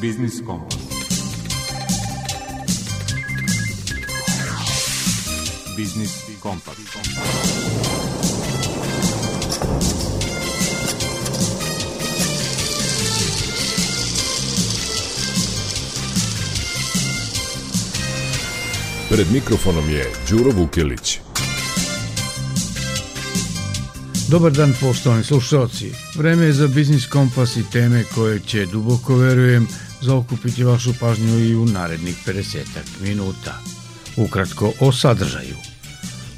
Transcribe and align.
Biznis 0.00 0.40
Kompas. 0.46 0.78
Biznis 5.76 6.10
Kompas. 6.40 6.76
Pred 19.08 19.26
mikrofonom 19.32 19.90
je 19.90 20.12
Đuro 20.30 20.50
Vukilić. 20.50 21.18
Dobar 24.28 24.52
dan 24.52 24.74
poštovani 24.80 25.24
slušalci. 25.24 25.92
Vreme 26.16 26.44
je 26.44 26.52
za 26.52 26.66
Biznis 26.66 27.06
Kompas 27.06 27.56
i 27.56 27.64
teme 27.72 28.04
koje 28.14 28.40
će, 28.40 28.66
duboko 28.66 29.16
verujem, 29.16 29.68
zaokupiti 30.02 30.64
vašu 30.64 30.94
pažnju 31.00 31.38
i 31.38 31.54
u 31.54 31.66
narednih 31.66 32.16
50 32.26 32.64
minuta. 33.00 33.58
Ukratko 34.16 34.72
o 34.80 34.92
sadržaju. 34.92 35.56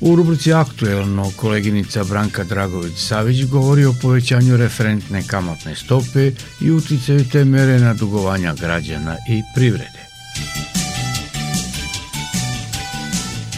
U 0.00 0.16
rubrici 0.16 0.52
Aktuelno 0.52 1.32
koleginica 1.36 2.04
Branka 2.04 2.44
Dragović-Savić 2.44 3.48
govori 3.48 3.84
o 3.84 3.94
povećanju 4.02 4.56
referentne 4.56 5.22
kamatne 5.26 5.76
stope 5.76 6.32
i 6.60 6.70
uticaju 6.70 7.28
te 7.32 7.44
mere 7.44 7.78
na 7.78 7.94
dugovanja 7.94 8.54
građana 8.60 9.16
i 9.28 9.42
privrede. 9.54 10.02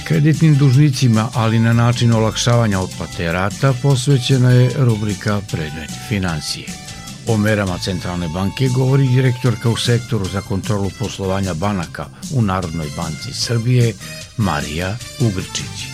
Kreditnim 0.04 0.54
dužnicima, 0.54 1.28
ali 1.34 1.58
na 1.58 1.72
način 1.72 2.12
olakšavanja 2.12 2.80
otplate 2.80 3.32
rata, 3.32 3.74
posvećena 3.82 4.50
je 4.50 4.70
rubrika 4.76 5.40
Predmet 5.50 5.90
financije. 6.08 6.83
O 7.26 7.36
merama 7.36 7.78
Centralne 7.78 8.28
banke 8.28 8.68
govori 8.68 9.08
direktorka 9.08 9.70
u 9.70 9.76
sektoru 9.76 10.24
za 10.24 10.40
kontrolu 10.40 10.90
poslovanja 10.98 11.54
banaka 11.54 12.06
u 12.34 12.42
Narodnoj 12.42 12.88
banci 12.96 13.32
Srbije, 13.32 13.94
Marija 14.36 14.96
Ugrčić. 15.20 15.88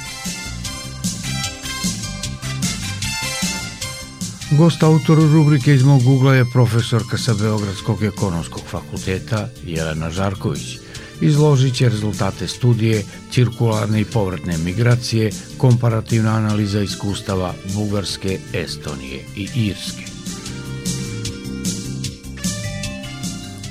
Gost 4.51 4.83
autor 4.83 5.19
rubrike 5.19 5.75
iz 5.75 5.83
mog 5.83 6.07
ugla 6.07 6.35
je 6.35 6.51
profesorka 6.53 7.19
sa 7.19 7.35
Beogradskog 7.35 8.03
ekonomskog 8.03 8.63
fakulteta 8.71 9.49
Jelena 9.65 10.11
Žarković– 10.11 10.79
izložit 11.21 11.75
će 11.75 11.89
rezultate 11.89 12.49
studije, 12.49 13.05
cirkularne 13.33 14.01
i 14.01 14.05
povratne 14.05 14.59
migracije, 14.59 15.31
komparativna 15.59 16.31
analiza 16.31 16.81
iskustava 16.81 17.55
Bugarske, 17.75 18.39
Estonije 18.53 19.25
i 19.37 19.49
Irske. 19.55 20.10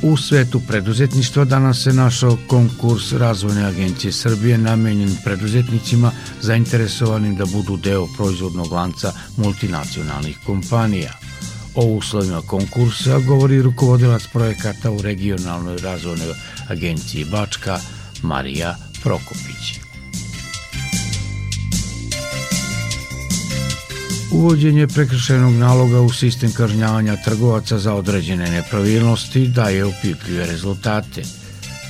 U 0.02 0.18
svetu 0.18 0.62
preduzetništva 0.68 1.46
danas 1.46 1.84
se 1.84 1.94
našao 1.94 2.38
konkurs 2.48 3.12
Razvojne 3.12 3.66
agencije 3.66 4.12
Srbije 4.12 4.58
namenjen 4.58 5.18
preduzetnicima 5.24 6.12
zainteresovanim 6.42 7.36
da 7.36 7.46
budu 7.46 7.78
deo 7.78 8.08
proizvodnog 8.18 8.72
lanca 8.72 9.14
multinacionalnih 9.38 10.38
kompanija– 10.46 11.14
O 11.76 11.86
uslovima 11.86 12.42
konkursa 12.42 13.20
govori 13.20 13.62
rukovodilac 13.62 14.24
projekata 14.34 14.92
u 14.92 15.02
regionalnoj 15.02 15.78
razvojnoj 15.78 16.34
agenciji 16.70 17.26
Bačka 17.26 17.80
Marija 18.22 18.76
Prokopić. 19.04 19.79
Uvođenje 24.40 24.88
prekršajnog 24.88 25.54
naloga 25.54 26.02
u 26.02 26.10
sistem 26.10 26.52
kažnjavanja 26.54 27.16
trgovaca 27.16 27.80
za 27.80 27.94
određene 27.94 28.52
nepravilnosti 28.52 29.48
daje 29.48 29.86
opipljive 29.86 30.46
rezultate. 30.46 31.22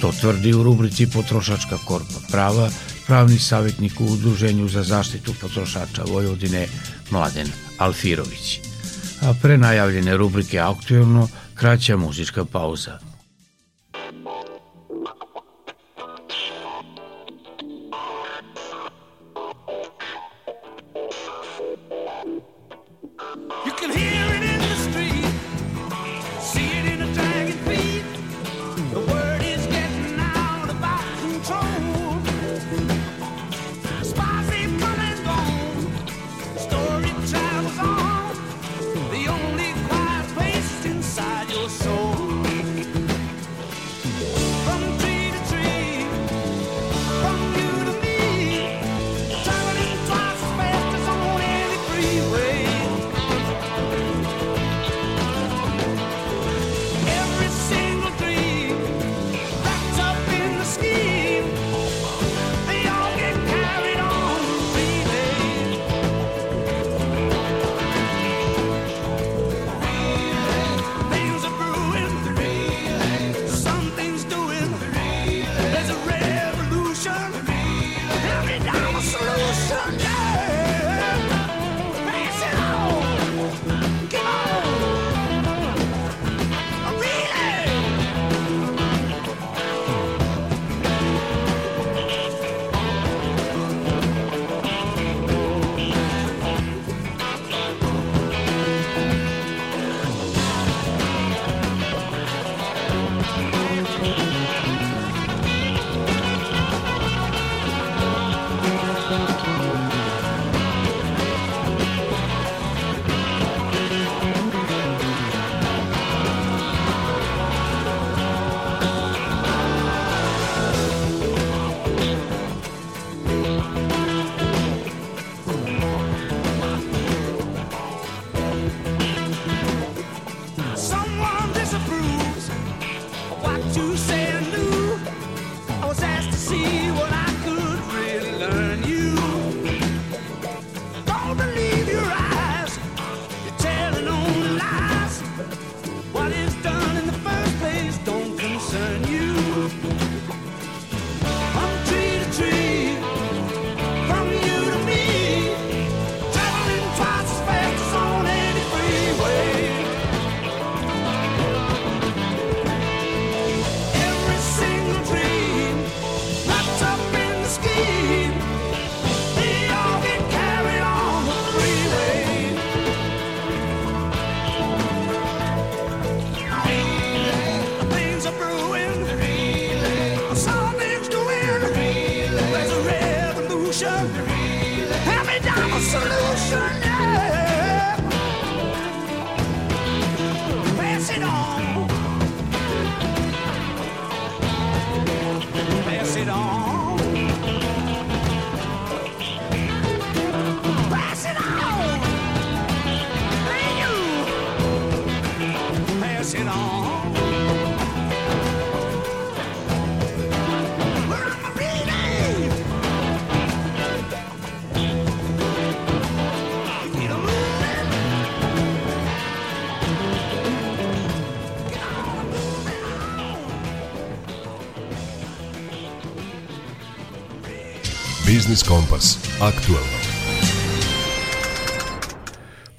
To 0.01 0.11
tvrdi 0.21 0.53
u 0.53 0.63
rubrici 0.63 1.07
Potrošačka 1.13 1.77
korpa 1.85 2.19
prava 2.31 2.69
pravni 3.07 3.39
savjetnik 3.39 4.01
u 4.01 4.05
Udruženju 4.05 4.67
za 4.67 4.83
zaštitu 4.83 5.33
potrošača 5.41 6.03
Vojvodine 6.03 6.67
Mladen 7.11 7.47
Alfirović 7.77 8.59
a 9.21 9.33
pre 9.41 9.57
najavljene 9.57 10.17
rubrike 10.17 10.59
Aktuelno 10.59 11.27
kraća 11.55 11.97
muzička 11.97 12.45
pauza. 12.45 13.08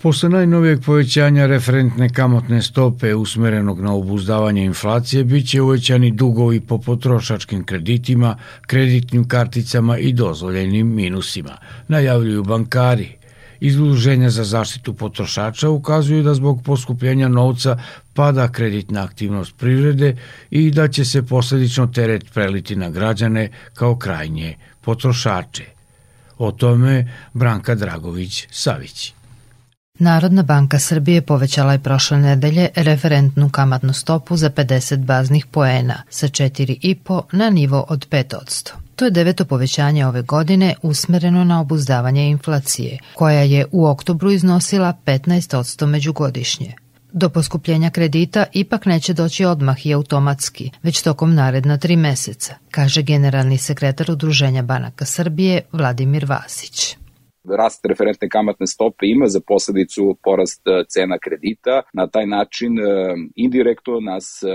Posle 0.02 0.28
najnovijeg 0.28 0.80
povećanja 0.84 1.46
referentne 1.46 2.08
kamatne 2.08 2.62
stope 2.62 3.14
usmerenog 3.14 3.80
na 3.80 3.94
obuzdavanje 3.94 4.64
inflacije, 4.64 5.24
bit 5.24 5.48
će 5.48 5.60
uvećani 5.62 6.10
dugovi 6.10 6.60
po 6.60 6.78
potrošačkim 6.78 7.64
kreditima, 7.64 8.36
kreditnim 8.66 9.28
karticama 9.28 9.98
i 9.98 10.12
dozvoljenim 10.12 10.94
minusima, 10.94 11.58
najavljuju 11.88 12.44
bankari. 12.44 13.08
Izluženja 13.60 14.30
za 14.30 14.44
zaštitu 14.44 14.94
potrošača 14.94 15.68
ukazuju 15.68 16.22
da 16.22 16.34
zbog 16.34 16.62
poskupljenja 16.64 17.28
novca 17.28 17.78
pada 18.14 18.48
kreditna 18.48 19.04
aktivnost 19.04 19.56
privrede 19.56 20.16
i 20.50 20.70
da 20.70 20.88
će 20.88 21.04
se 21.04 21.22
posledično 21.22 21.86
teret 21.86 22.32
preliti 22.34 22.76
na 22.76 22.90
građane 22.90 23.48
kao 23.74 23.96
krajnje 23.96 24.56
potrošače. 24.80 25.64
O 26.38 26.52
tome 26.52 27.12
Branka 27.32 27.74
Dragović-Savić. 27.74 29.19
Narodna 30.00 30.42
banka 30.42 30.78
Srbije 30.78 31.22
povećala 31.22 31.72
je 31.72 31.78
prošle 31.78 32.18
nedelje 32.18 32.68
referentnu 32.74 33.50
kamatnu 33.50 33.92
stopu 33.92 34.36
za 34.36 34.50
50 34.50 34.96
baznih 34.96 35.46
poena 35.46 36.02
sa 36.10 36.28
4,5 36.28 37.22
na 37.32 37.50
nivo 37.50 37.84
od 37.88 38.08
5%. 38.08 38.70
To 38.96 39.04
je 39.04 39.10
deveto 39.10 39.44
povećanje 39.44 40.06
ove 40.06 40.22
godine 40.22 40.74
usmereno 40.82 41.44
na 41.44 41.60
obuzdavanje 41.60 42.28
inflacije, 42.28 42.98
koja 43.14 43.40
je 43.40 43.66
u 43.72 43.86
oktobru 43.86 44.30
iznosila 44.30 44.94
15% 45.06 45.86
međugodišnje. 45.86 46.74
Do 47.12 47.28
poskupljenja 47.28 47.90
kredita 47.90 48.44
ipak 48.52 48.86
neće 48.86 49.12
doći 49.12 49.44
odmah 49.44 49.86
i 49.86 49.94
automatski, 49.94 50.70
već 50.82 51.02
tokom 51.02 51.34
naredna 51.34 51.78
tri 51.78 51.96
meseca, 51.96 52.54
kaže 52.70 53.02
generalni 53.02 53.58
sekretar 53.58 54.10
Udruženja 54.10 54.62
banaka 54.62 55.04
Srbije 55.04 55.60
Vladimir 55.72 56.24
Vasić 56.24 56.96
rast 57.44 57.86
referentne 57.86 58.28
kamatne 58.28 58.66
stope 58.66 59.06
ima 59.06 59.26
za 59.26 59.40
posledicu 59.46 60.16
porast 60.22 60.62
e, 60.66 60.84
cena 60.88 61.18
kredita. 61.18 61.82
Na 61.92 62.06
taj 62.06 62.26
način 62.26 62.78
e, 62.78 62.82
indirektno 63.34 64.00
nas 64.00 64.42
e, 64.42 64.46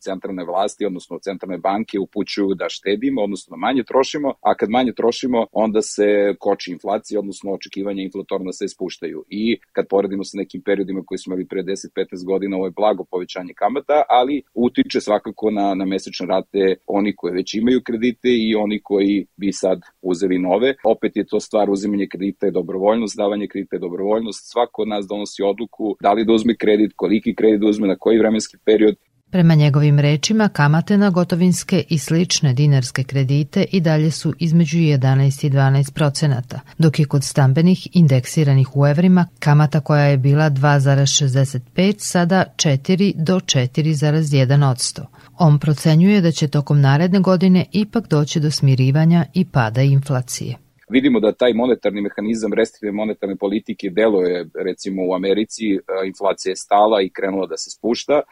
centralne 0.00 0.44
vlasti, 0.44 0.86
odnosno 0.86 1.18
centralne 1.18 1.58
banke 1.58 1.98
upućuju 1.98 2.54
da 2.54 2.68
štedimo, 2.68 3.22
odnosno 3.22 3.50
da 3.50 3.56
manje 3.56 3.82
trošimo, 3.82 4.34
a 4.40 4.54
kad 4.54 4.70
manje 4.70 4.92
trošimo, 4.92 5.46
onda 5.52 5.82
se 5.82 6.34
koči 6.38 6.72
inflacija, 6.72 7.20
odnosno 7.20 7.52
očekivanja 7.52 8.02
inflatorna 8.02 8.52
se 8.52 8.68
spuštaju. 8.68 9.24
I 9.28 9.58
kad 9.72 9.86
poredimo 9.88 10.24
sa 10.24 10.38
nekim 10.38 10.62
periodima 10.62 11.02
koji 11.06 11.18
smo 11.18 11.30
imali 11.30 11.48
pre 11.48 11.62
10-15 11.62 12.26
godina, 12.26 12.56
ovo 12.56 12.66
je 12.66 12.78
blago 12.80 13.04
povećanje 13.04 13.52
kamata, 13.56 14.02
ali 14.08 14.42
utiče 14.54 15.00
svakako 15.00 15.50
na, 15.50 15.74
na 15.74 15.84
mesečne 15.84 16.26
rate 16.26 16.76
oni 16.86 17.16
koji 17.16 17.32
već 17.32 17.54
imaju 17.54 17.80
kredite 17.84 18.28
i 18.28 18.54
oni 18.54 18.80
koji 18.82 19.26
bi 19.36 19.52
sad 19.52 19.80
uzeli 20.02 20.38
nove. 20.38 20.74
Opet 20.84 21.16
je 21.16 21.26
to 21.26 21.40
stvar 21.40 21.70
uzimanje 21.70 22.06
kredita 22.10 22.21
kredita 22.22 22.46
je 22.46 22.52
dobrovoljnost, 22.52 23.16
davanje 23.16 23.46
kredita 23.46 23.76
je 23.76 23.80
dobrovoljnost, 23.80 24.50
svako 24.52 24.82
od 24.82 24.88
nas 24.88 25.06
donosi 25.06 25.42
odluku 25.42 25.96
da 26.00 26.12
li 26.12 26.24
da 26.24 26.32
uzme 26.32 26.56
kredit, 26.56 26.92
koliki 26.96 27.34
kredit 27.34 27.60
da 27.60 27.66
uzme, 27.66 27.88
na 27.88 27.96
koji 27.96 28.18
vremenski 28.18 28.56
period. 28.64 28.94
Prema 29.30 29.54
njegovim 29.54 29.98
rečima, 29.98 30.48
kamate 30.48 30.98
na 30.98 31.10
gotovinske 31.10 31.84
i 31.88 31.98
slične 31.98 32.52
dinarske 32.52 33.04
kredite 33.04 33.64
i 33.72 33.80
dalje 33.80 34.10
su 34.10 34.34
između 34.38 34.78
11 34.78 35.46
i 35.46 35.50
12 35.50 35.92
procenata, 35.92 36.60
dok 36.78 36.98
je 36.98 37.04
kod 37.04 37.24
stambenih 37.24 37.88
indeksiranih 37.96 38.76
u 38.76 38.86
evrima 38.86 39.26
kamata 39.38 39.80
koja 39.80 40.04
je 40.04 40.18
bila 40.18 40.50
2,65 40.50 41.94
sada 41.98 42.44
4 42.56 43.12
do 43.16 43.36
4,1 43.36 44.70
odsto. 44.70 45.06
On 45.38 45.58
procenjuje 45.58 46.20
da 46.20 46.30
će 46.30 46.48
tokom 46.48 46.80
naredne 46.80 47.20
godine 47.20 47.66
ipak 47.72 48.08
doći 48.08 48.40
do 48.40 48.50
smirivanja 48.50 49.24
i 49.34 49.44
pada 49.44 49.82
inflacije 49.82 50.56
vidimo 50.92 51.20
da 51.20 51.32
taj 51.32 51.52
monetarni 51.54 52.00
mehanizam 52.00 52.52
restriktivne 52.52 52.92
monetarne 52.92 53.36
politike 53.36 53.90
deluje 53.90 54.46
recimo 54.54 55.02
u 55.08 55.14
Americi, 55.14 55.64
inflacija 56.06 56.50
je 56.50 56.56
stala 56.56 57.02
i 57.02 57.10
krenula 57.10 57.46
da 57.46 57.56
se 57.56 57.70
spušta, 57.70 58.22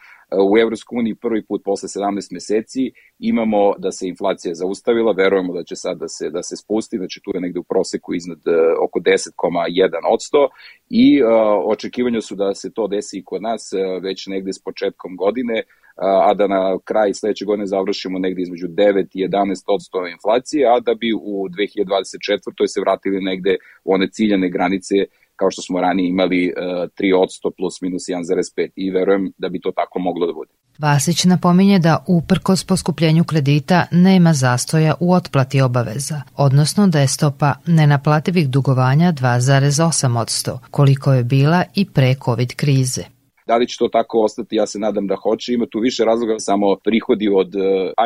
u 0.52 0.58
Evropskoj 0.58 0.98
uniji 0.98 1.14
prvi 1.14 1.42
put 1.44 1.62
posle 1.64 1.88
17 1.88 2.32
meseci 2.32 2.92
imamo 3.18 3.74
da 3.78 3.92
se 3.92 4.08
inflacija 4.08 4.54
zaustavila, 4.54 5.12
verujemo 5.12 5.52
da 5.52 5.62
će 5.64 5.76
sad 5.76 5.98
da 5.98 6.08
se, 6.08 6.30
da 6.30 6.42
se 6.42 6.56
spusti, 6.56 6.96
znači 6.96 7.20
tu 7.24 7.30
je 7.34 7.40
negde 7.40 7.58
u 7.58 7.62
proseku 7.62 8.14
iznad 8.14 8.38
oko 8.84 8.98
10,1 9.00 9.90
odsto 10.14 10.48
i 10.90 11.22
očekivanja 11.66 12.20
su 12.20 12.34
da 12.34 12.54
se 12.54 12.72
to 12.72 12.86
desi 12.86 13.18
i 13.18 13.24
kod 13.24 13.42
nas 13.42 13.72
već 14.02 14.26
negde 14.26 14.52
s 14.52 14.62
početkom 14.62 15.16
godine, 15.16 15.62
a 15.96 16.34
da 16.34 16.46
na 16.46 16.78
kraj 16.84 17.14
sledeće 17.14 17.44
godine 17.44 17.66
završimo 17.66 18.18
negde 18.18 18.42
između 18.42 18.66
9 18.68 19.06
i 19.14 19.28
11 19.28 19.64
odsto 19.66 20.06
inflacije, 20.06 20.66
a 20.66 20.80
da 20.80 20.94
bi 20.94 21.12
u 21.12 21.48
2024. 21.48 22.66
se 22.66 22.80
vratili 22.80 23.20
negde 23.20 23.56
u 23.84 23.94
one 23.94 24.08
ciljane 24.10 24.48
granice 24.50 24.94
kao 25.36 25.50
što 25.50 25.62
smo 25.62 25.80
ranije 25.80 26.08
imali 26.08 26.52
3 26.56 27.22
odsto 27.22 27.50
plus 27.50 27.80
minus 27.80 28.02
1,5 28.02 28.68
i 28.76 28.90
verujem 28.90 29.32
da 29.38 29.48
bi 29.48 29.60
to 29.60 29.72
tako 29.76 29.98
moglo 29.98 30.26
da 30.26 30.32
bude. 30.32 30.50
Vasić 30.78 31.24
napominje 31.24 31.78
da 31.78 32.04
uprkos 32.08 32.64
poskupljenju 32.64 33.24
kredita 33.24 33.86
nema 33.90 34.32
zastoja 34.32 34.94
u 35.00 35.12
otplati 35.12 35.60
obaveza, 35.60 36.22
odnosno 36.36 36.86
da 36.86 37.00
je 37.00 37.08
stopa 37.08 37.54
nenaplativih 37.66 38.48
dugovanja 38.48 39.12
2,8 39.12 40.18
odsto, 40.18 40.60
koliko 40.70 41.12
je 41.12 41.24
bila 41.24 41.64
i 41.74 41.86
pre 41.86 42.14
COVID 42.24 42.54
krize. 42.54 43.02
Da 43.50 43.56
li 43.56 43.68
će 43.68 43.76
to 43.78 43.88
tako 43.88 44.20
ostati, 44.20 44.56
ja 44.56 44.66
se 44.66 44.78
nadam 44.78 45.06
da 45.06 45.16
hoće. 45.16 45.52
Ima 45.52 45.66
tu 45.66 45.78
više 45.78 46.04
razloga, 46.04 46.34
samo 46.38 46.76
prihodi 46.84 47.28
od 47.28 47.54
e, 47.54 47.60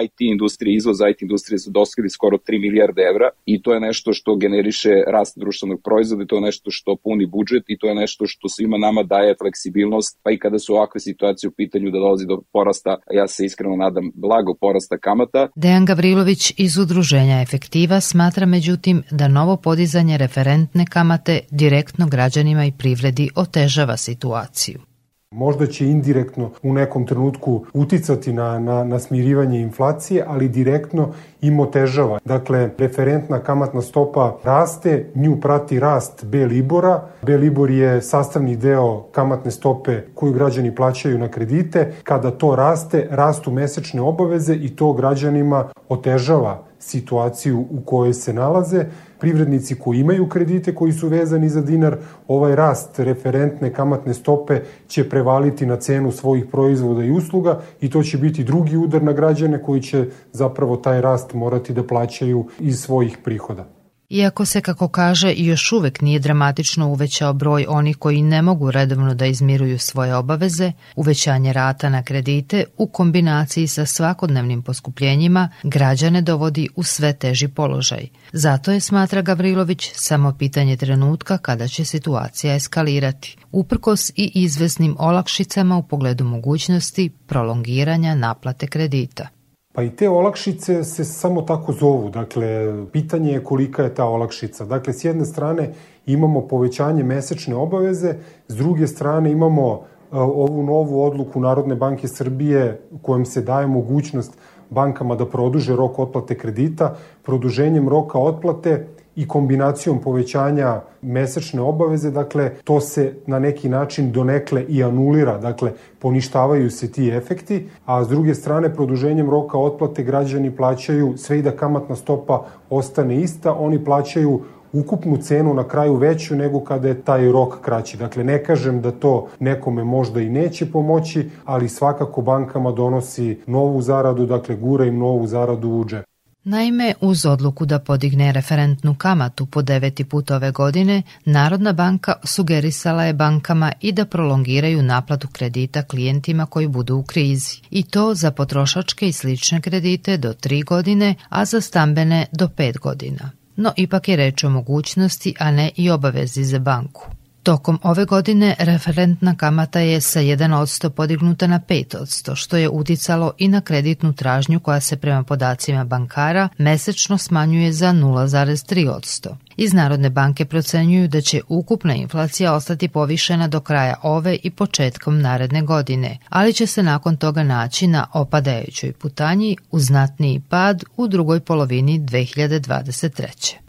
IT 0.05 0.19
industrije, 0.21 0.77
izvoz 0.77 0.99
IT 1.11 1.23
industrije 1.23 1.59
su 1.59 1.71
dostigli 1.71 2.11
skoro 2.11 2.37
3 2.37 2.61
milijarde 2.61 3.03
evra 3.11 3.29
i 3.47 3.63
to 3.63 3.75
je 3.75 3.81
nešto 3.81 4.13
što 4.13 4.37
generiše 4.37 4.93
rast 5.07 5.39
društvenog 5.39 5.81
proizvoda 5.85 6.23
i 6.23 6.27
to 6.27 6.37
je 6.37 6.41
nešto 6.51 6.71
što 6.71 6.97
puni 7.05 7.27
budžet 7.27 7.65
i 7.67 7.79
to 7.79 7.87
je 7.89 7.95
nešto 7.95 8.27
što 8.27 8.49
svima 8.49 8.79
nama 8.79 9.03
daje 9.03 9.35
fleksibilnost, 9.41 10.21
pa 10.23 10.31
i 10.31 10.39
kada 10.39 10.59
su 10.59 10.75
ovakve 10.75 11.01
situacije 11.01 11.49
u 11.49 11.57
pitanju 11.61 11.91
da 11.91 11.99
dolazi 11.99 12.27
do 12.27 12.37
porasta, 12.53 12.97
ja 13.13 13.27
se 13.29 13.45
iskreno 13.45 13.77
nadam 13.77 14.11
blago 14.15 14.55
porasta 14.61 14.99
kamata. 14.99 15.49
Dejan 15.55 15.85
Gavrilović 15.85 16.53
iz 16.57 16.79
Udruženja 16.79 17.43
Efektiva 17.43 18.01
smatra 18.01 18.47
međutim 18.47 19.03
da 19.11 19.29
novo 19.29 19.57
podizanje 19.57 20.17
referentne 20.19 20.85
kamate 20.91 21.41
direktno 21.51 22.07
građanima 22.07 22.65
i 22.65 22.77
privredi 22.79 23.29
otežava 23.37 23.97
situaciju. 23.97 24.94
Možda 25.35 25.67
će 25.67 25.87
indirektno 25.87 26.51
u 26.63 26.73
nekom 26.73 27.07
trenutku 27.07 27.65
uticati 27.73 28.33
na, 28.33 28.59
na, 28.59 28.85
na 28.85 28.99
smirivanje 28.99 29.61
inflacije, 29.61 30.25
ali 30.29 30.49
direktno 30.49 31.09
im 31.41 31.61
otežava. 31.61 32.19
Dakle, 32.25 32.71
referentna 32.79 33.41
kamatna 33.41 33.83
stopa 33.83 34.37
raste, 34.45 35.11
nju 35.15 35.41
prati 35.41 35.81
rast 35.81 36.25
B 36.25 36.47
Libora. 36.47 37.03
B 37.23 37.37
Libor 37.37 37.71
je 37.71 38.03
sastavni 38.03 38.57
deo 38.57 39.03
kamatne 39.13 39.51
stope 39.51 40.01
koju 40.15 40.33
građani 40.33 40.75
plaćaju 40.75 41.19
na 41.19 41.29
kredite. 41.29 41.93
Kada 42.03 42.31
to 42.31 42.57
raste, 42.57 43.09
rastu 43.11 43.51
mesečne 43.51 44.01
obaveze 44.01 44.55
i 44.55 44.69
to 44.77 44.93
građanima 44.93 45.69
otežava 45.89 46.63
situaciju 46.79 47.65
u 47.71 47.81
kojoj 47.81 48.15
se 48.15 48.33
nalaze. 48.33 48.85
Privrednici 49.25 49.75
koji 49.75 49.99
imaju 49.99 50.29
kredite 50.29 50.75
koji 50.75 50.93
su 50.93 51.09
vezani 51.09 51.49
za 51.49 51.61
dinar, 51.61 51.97
ovaj 52.29 52.57
rast 52.57 52.99
referentne 52.99 53.73
kamatne 53.73 54.15
stope 54.15 54.61
će 54.89 55.09
prevaliti 55.09 55.67
na 55.67 55.77
cenu 55.77 56.13
svojih 56.13 56.45
proizvoda 56.51 57.05
i 57.05 57.11
usluga 57.11 57.61
i 57.81 57.91
to 57.91 58.03
će 58.03 58.19
biti 58.19 58.45
drugi 58.45 58.77
udar 58.77 59.03
na 59.03 59.13
građane 59.13 59.63
koji 59.63 59.81
će 59.83 60.07
zapravo 60.33 60.77
taj 60.77 61.01
rast 61.01 61.35
morati 61.35 61.73
da 61.73 61.83
plaćaju 61.83 62.45
iz 62.61 62.81
svojih 62.81 63.19
prihoda. 63.25 63.74
Iako 64.09 64.45
se, 64.45 64.61
kako 64.61 64.89
kaže, 64.89 65.35
još 65.37 65.73
uvek 65.73 66.01
nije 66.01 66.19
dramatično 66.19 66.89
uvećao 66.89 67.33
broj 67.33 67.67
onih 67.69 67.97
koji 67.97 68.23
ne 68.23 68.43
mogu 68.43 68.71
redovno 68.71 69.15
da 69.15 69.27
izmiruju 69.27 69.79
svoje 69.79 70.17
obaveze, 70.17 70.73
uvećanje 70.97 71.53
rata 71.53 71.89
na 71.89 72.03
kredite 72.03 72.65
u 72.77 72.87
kombinaciji 72.87 73.67
sa 73.67 73.87
svakodnevnim 73.87 74.63
poskupljenjima 74.63 75.49
građane 75.63 76.23
dovodi 76.23 76.69
u 76.77 76.83
sve 76.83 77.13
teži 77.13 77.49
položaj. 77.49 78.09
Zato 78.33 78.73
je, 78.73 78.81
smatra 78.81 79.23
Gavrilović, 79.23 79.91
samo 79.95 80.35
pitanje 80.39 80.77
trenutka 80.77 81.39
kada 81.39 81.69
će 81.69 81.85
situacija 81.85 82.55
eskalirati, 82.55 83.37
uprkos 83.53 84.11
i 84.11 84.33
izvesnim 84.35 84.97
olakšicama 84.99 85.77
u 85.77 85.83
pogledu 85.83 86.25
mogućnosti 86.25 87.11
prolongiranja 87.27 88.15
naplate 88.15 88.67
kredita. 88.67 89.34
Pa 89.75 89.83
i 89.83 89.91
te 89.91 90.09
olakšice 90.09 90.85
se 90.85 91.05
samo 91.05 91.43
tako 91.43 91.73
zovu. 91.73 92.11
Dakle, 92.11 92.75
pitanje 92.93 93.33
je 93.33 93.45
kolika 93.45 93.83
je 93.83 93.95
ta 93.95 94.05
olakšica. 94.05 94.65
Dakle, 94.65 94.93
s 94.93 95.05
jedne 95.05 95.25
strane 95.25 95.73
imamo 96.07 96.41
povećanje 96.41 97.03
mesečne 97.03 97.57
obaveze, 97.57 98.15
s 98.49 98.57
druge 98.57 98.87
strane 98.87 99.31
imamo 99.31 99.73
e, 99.73 100.17
ovu 100.19 100.63
novu 100.63 101.03
odluku 101.03 101.41
Narodne 101.41 101.75
banke 101.75 102.09
Srbije 102.09 102.81
kojom 103.03 103.25
se 103.25 103.43
daje 103.43 103.67
mogućnost 103.67 104.39
bankama 104.71 105.17
da 105.17 105.27
produže 105.27 105.77
rok 105.77 105.99
otplate 105.99 106.39
kredita. 106.39 106.95
Produženjem 107.23 107.89
roka 107.89 108.19
otplate 108.19 108.87
i 109.17 109.29
kombinacijom 109.29 109.99
povećanja 110.01 110.81
mesečne 111.03 111.61
obaveze, 111.61 112.11
dakle, 112.11 112.51
to 112.65 112.81
se 112.81 113.15
na 113.27 113.39
neki 113.39 113.69
način 113.69 114.13
donekle 114.13 114.65
i 114.69 114.85
anulira, 114.85 115.39
dakle, 115.39 115.73
poništavaju 115.99 116.71
se 116.71 116.93
ti 116.93 117.09
efekti, 117.09 117.69
a 117.87 118.05
s 118.05 118.09
druge 118.09 118.35
strane, 118.35 118.75
produženjem 118.75 119.31
roka 119.31 119.59
otplate 119.59 120.03
građani 120.03 120.57
plaćaju, 120.57 121.15
sve 121.17 121.39
i 121.39 121.43
da 121.43 121.51
kamatna 121.51 121.97
stopa 121.97 122.47
ostane 122.71 123.21
ista, 123.21 123.55
oni 123.55 123.85
plaćaju 123.85 124.41
ukupnu 124.73 125.17
cenu 125.17 125.55
na 125.55 125.69
kraju 125.69 125.95
veću 125.95 126.37
nego 126.37 126.61
kada 126.61 126.89
je 126.89 127.01
taj 127.03 127.33
rok 127.33 127.61
kraći. 127.61 127.97
Dakle, 127.97 128.25
ne 128.25 128.45
kažem 128.45 128.81
da 128.81 128.91
to 128.91 129.27
nekome 129.41 129.85
možda 129.85 130.21
i 130.21 130.29
neće 130.29 130.73
pomoći, 130.73 131.31
ali 131.45 131.69
svakako 131.69 132.23
bankama 132.23 132.73
donosi 132.73 133.39
novu 133.47 133.83
zaradu, 133.83 134.27
dakle, 134.27 134.57
gura 134.57 134.85
im 134.85 134.99
novu 134.99 135.27
zaradu 135.27 135.69
u 135.69 135.85
džep. 135.85 136.14
Naime, 136.47 136.95
uz 137.01 137.27
odluku 137.27 137.67
da 137.67 137.79
podigne 137.79 138.33
referentnu 138.33 138.95
kamatu 138.95 139.47
po 139.47 139.63
deveti 139.63 140.05
put 140.05 140.31
ove 140.31 140.51
godine, 140.51 141.03
Narodna 141.25 141.73
banka 141.73 142.13
sugerisala 142.25 143.05
je 143.05 143.13
bankama 143.13 143.73
i 143.81 143.93
da 143.93 144.05
prolongiraju 144.05 144.83
naplatu 144.83 145.29
kredita 145.29 145.83
klijentima 145.83 146.47
koji 146.47 146.69
budu 146.69 146.97
u 146.97 147.03
krizi. 147.03 147.61
I 147.71 147.83
to 147.83 148.15
za 148.15 148.31
potrošačke 148.31 149.09
i 149.09 149.13
slične 149.13 149.61
kredite 149.61 150.17
do 150.17 150.33
tri 150.33 150.63
godine, 150.63 151.15
a 151.29 151.45
za 151.45 151.61
stambene 151.61 152.27
do 152.33 152.49
pet 152.49 152.79
godina. 152.79 153.31
No 153.57 153.73
ipak 153.77 154.09
je 154.09 154.17
reč 154.17 154.45
o 154.45 154.51
mogućnosti, 154.51 155.35
a 155.39 155.51
ne 155.51 155.71
i 155.77 155.91
obavezi 155.91 156.45
za 156.45 156.59
banku. 156.59 157.07
Tokom 157.45 157.79
ove 157.83 158.05
godine 158.05 158.57
referentna 158.59 159.37
kamata 159.37 159.81
je 159.81 160.01
sa 160.01 160.21
1% 160.21 160.89
podignuta 160.89 161.47
na 161.47 161.61
5%, 161.69 162.35
što 162.35 162.57
je 162.57 162.69
uticalo 162.69 163.33
i 163.39 163.49
na 163.49 163.61
kreditnu 163.61 164.13
tražnju 164.13 164.61
koja 164.61 164.81
se 164.81 164.97
prema 164.97 165.23
podacima 165.23 165.85
bankara 165.85 166.49
mesečno 166.59 167.19
smanjuje 167.19 167.73
za 167.73 167.93
0,3%. 167.93 169.35
Iz 169.57 169.73
Narodne 169.73 170.11
banke 170.11 170.45
procenjuju 170.45 171.09
da 171.09 171.21
će 171.21 171.41
ukupna 171.49 171.95
inflacija 171.95 172.55
ostati 172.55 172.89
povišena 172.89 173.49
do 173.49 173.61
kraja 173.61 173.95
ove 174.03 174.39
i 174.43 174.51
početkom 174.51 175.21
naredne 175.21 175.63
godine, 175.63 176.19
ali 176.29 176.53
će 176.53 176.67
se 176.67 176.83
nakon 176.83 177.17
toga 177.17 177.43
naći 177.43 177.87
na 177.87 178.07
opadajućoj 178.13 178.93
putanji 178.93 179.57
u 179.71 179.81
znatniji 179.81 180.43
pad 180.49 180.85
u 180.97 181.09
drugoj 181.09 181.41
polovini 181.41 182.01
2023. 182.01 183.65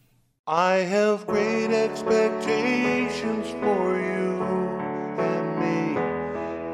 I 0.48 0.76
have 0.76 1.26
great 1.26 1.72
expectations 1.72 3.48
for 3.50 3.98
you 3.98 4.44
and 5.18 5.60
me, 5.60 5.98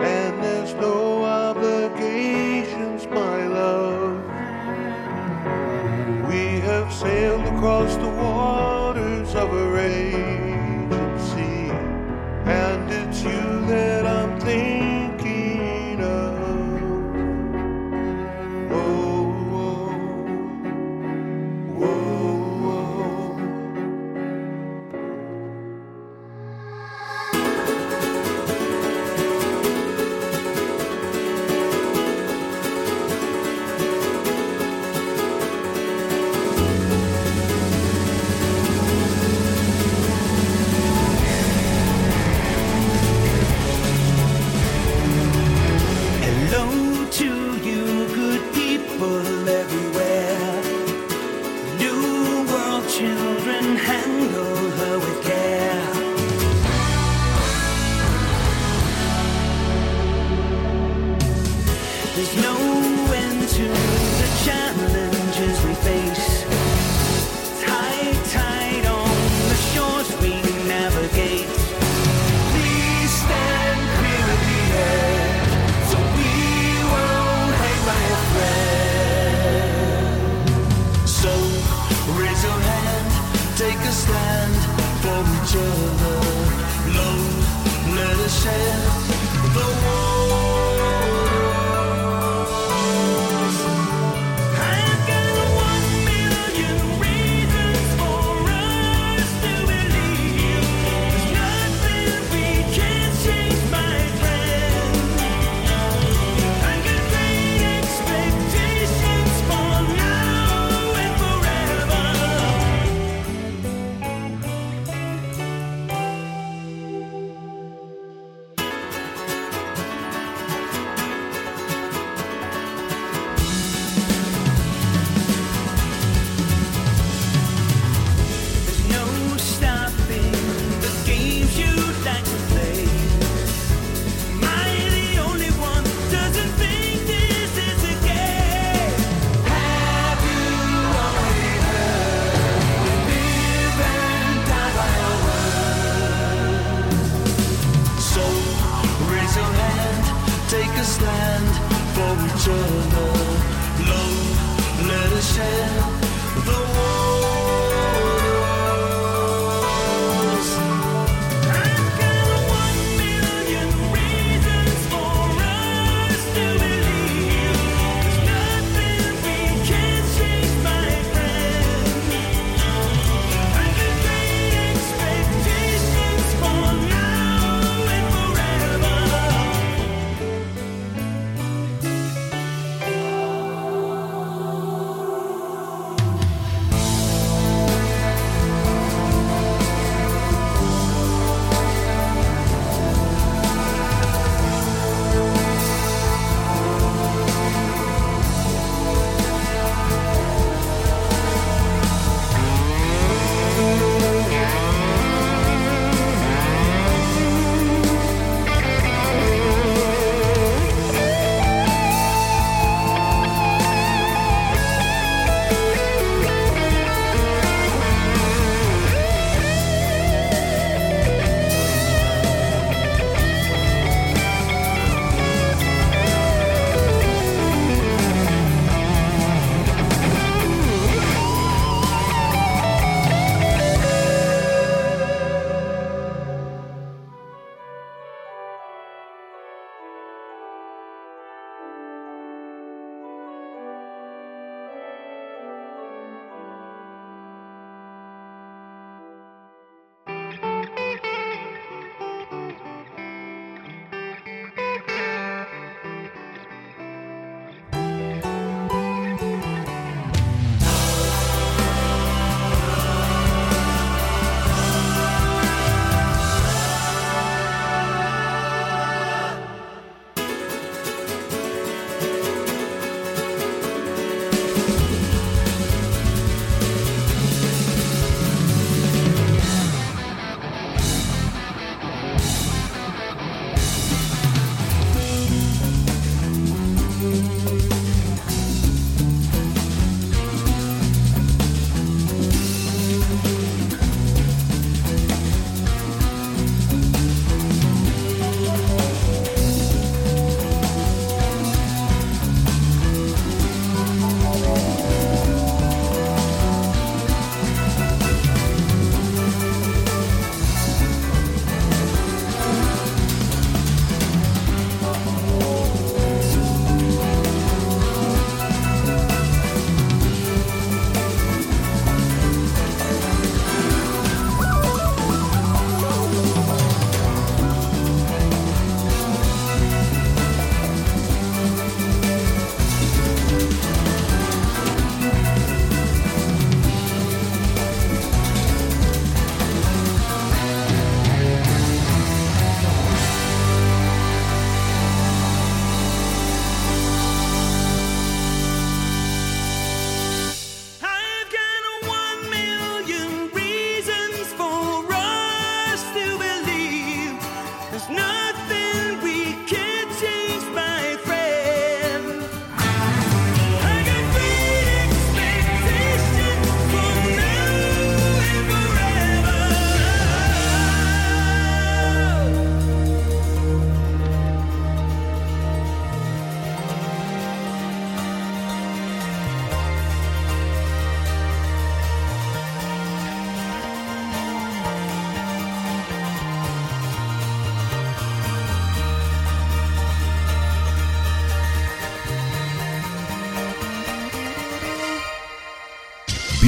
and 0.06 0.44
there's 0.44 0.74
no 0.74 1.24
obligations, 1.24 3.08
my 3.08 3.48
love. 3.48 4.18
We 6.28 6.60
have 6.68 6.92
sailed 6.92 7.46
across 7.46 7.96
the 7.96 8.10
waters 8.10 9.34
of 9.36 9.54
a 9.54 9.70
raging 9.72 10.11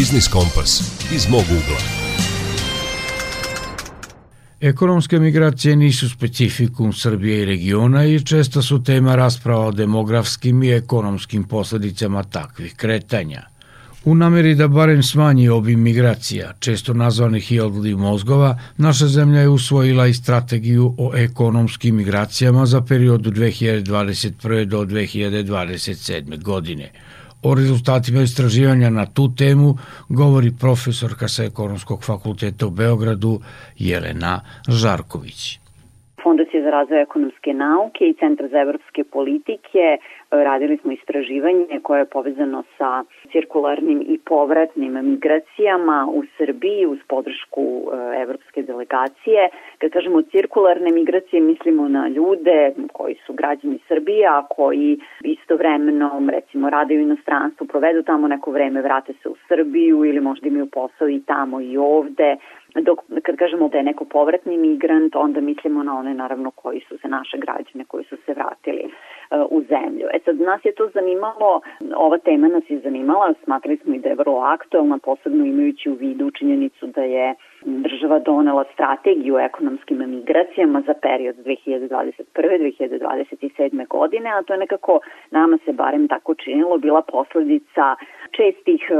Biznis 0.03 0.27
Kompas 0.27 0.81
iz 1.15 1.29
mog 1.29 1.41
ugla. 1.41 1.77
Ekonomske 4.61 5.19
migracije 5.19 5.75
nisu 5.75 6.09
specifikum 6.09 6.93
Srbije 6.93 7.41
i 7.41 7.45
regiona 7.45 8.05
i 8.05 8.19
često 8.19 8.61
su 8.61 8.83
tema 8.83 9.15
rasprava 9.15 9.65
o 9.65 9.71
demografskim 9.71 10.63
i 10.63 10.71
ekonomskim 10.71 11.43
posledicama 11.43 12.23
takvih 12.23 12.75
kretanja. 12.75 13.41
U 14.05 14.15
nameri 14.15 14.55
da 14.55 14.67
barem 14.67 15.03
smanji 15.03 15.49
obim 15.49 15.81
migracija, 15.81 16.53
često 16.59 16.93
nazvanih 16.93 17.51
i 17.51 17.59
odliv 17.59 17.97
mozgova, 17.97 18.59
naša 18.77 19.07
zemlja 19.07 19.39
je 19.39 19.49
usvojila 19.49 20.07
i 20.07 20.13
strategiju 20.13 20.95
o 20.97 21.11
ekonomskim 21.15 21.95
migracijama 21.95 22.65
za 22.65 22.81
period 22.81 23.21
2021. 23.21 24.65
do 24.65 24.85
2027. 24.85 26.41
godine– 26.41 26.91
O 27.43 27.55
rezultatima 27.55 28.21
istraživanja 28.21 28.89
na 28.89 29.05
tu 29.05 29.23
temu 29.35 29.75
govori 30.09 30.51
profesorka 30.61 31.27
sa 31.27 31.43
Ekonomskog 31.43 31.99
fakulteta 32.03 32.67
u 32.67 32.69
Beogradu 32.69 33.39
Jelena 33.79 34.39
Žarković. 34.81 35.59
Fondacija 36.23 36.63
za 36.63 36.69
razvoj 36.69 37.01
ekonomske 37.01 37.53
nauke 37.53 38.03
i 38.07 38.15
Centar 38.19 38.47
za 38.51 38.57
evropske 38.65 39.03
politike 39.03 39.83
radili 40.43 40.77
smo 40.77 40.91
istraživanje 40.91 41.79
koje 41.83 41.99
je 41.99 42.05
povezano 42.05 42.63
sa 42.77 43.03
cirkularnim 43.31 44.03
i 44.07 44.17
povratnim 44.25 44.93
migracijama 45.11 46.07
u 46.11 46.23
Srbiji 46.37 46.85
uz 46.85 46.99
podršku 47.07 47.63
e, 47.63 48.21
evropske 48.21 48.61
delegacije. 48.61 49.49
Kad 49.77 49.91
kažemo 49.91 50.21
cirkularne 50.21 50.91
migracije 50.91 51.41
mislimo 51.41 51.87
na 51.87 52.07
ljude 52.07 52.73
koji 52.93 53.15
su 53.25 53.33
građani 53.33 53.79
Srbije, 53.87 54.27
a 54.27 54.45
koji 54.49 54.99
istovremeno 55.23 56.21
recimo 56.31 56.69
rade 56.69 56.95
u 56.95 57.01
inostranstvu, 57.01 57.67
provedu 57.67 58.03
tamo 58.03 58.27
neko 58.27 58.51
vreme, 58.51 58.81
vrate 58.81 59.13
se 59.23 59.29
u 59.29 59.35
Srbiju 59.47 60.05
ili 60.05 60.19
možda 60.19 60.47
imaju 60.47 60.65
posao 60.65 61.09
i 61.09 61.21
tamo 61.25 61.61
i 61.61 61.77
ovde 61.77 62.37
dok 62.81 62.99
kad 63.23 63.35
kažemo 63.35 63.69
da 63.69 63.77
je 63.77 63.83
neko 63.83 64.05
povratni 64.05 64.57
migrant, 64.57 65.15
onda 65.15 65.41
mislimo 65.41 65.83
na 65.83 65.97
one 65.97 66.13
naravno 66.13 66.51
koji 66.51 66.79
su 66.89 66.97
se 66.97 67.07
naše 67.07 67.37
građane 67.37 67.85
koji 67.87 68.03
su 68.03 68.15
se 68.25 68.33
vratili 68.33 68.91
u 69.49 69.61
zemlju. 69.61 70.07
E 70.13 70.19
sad 70.25 70.39
nas 70.39 70.65
je 70.65 70.73
to 70.75 70.89
zanimalo, 70.93 71.61
ova 71.95 72.17
tema 72.17 72.47
nas 72.47 72.63
je 72.69 72.79
zanimala, 72.79 73.33
smatrali 73.43 73.77
smo 73.77 73.95
i 73.95 73.99
da 73.99 74.09
je 74.09 74.15
vrlo 74.15 74.39
aktuelna, 74.39 74.97
posebno 75.03 75.45
imajući 75.45 75.89
u 75.89 75.93
vidu 75.93 76.31
činjenicu 76.31 76.87
da 76.87 77.01
je 77.01 77.35
država 77.65 78.19
donela 78.19 78.63
strategiju 78.73 79.35
o 79.35 79.39
ekonomskim 79.39 80.09
migracijama 80.09 80.81
za 80.81 80.93
period 81.01 81.35
2021-2027. 81.35 83.87
godine, 83.87 84.29
a 84.29 84.43
to 84.43 84.53
je 84.53 84.59
nekako 84.59 84.99
nama 85.31 85.57
se 85.65 85.73
barem 85.73 86.07
tako 86.07 86.35
činilo 86.35 86.77
bila 86.77 87.01
posledica 87.01 87.95
čestih 88.31 88.91
uh, 88.91 88.97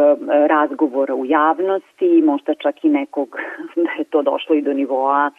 razgovora 0.47 1.15
u 1.15 1.25
javnosti, 1.25 2.21
možda 2.25 2.53
čak 2.53 2.85
i 2.85 2.89
nekog 2.89 3.37
da 3.83 3.89
je 3.97 4.03
to 4.03 4.21
došlo 4.21 4.55
i 4.55 4.61
do 4.61 4.73
nivoa 4.73 5.31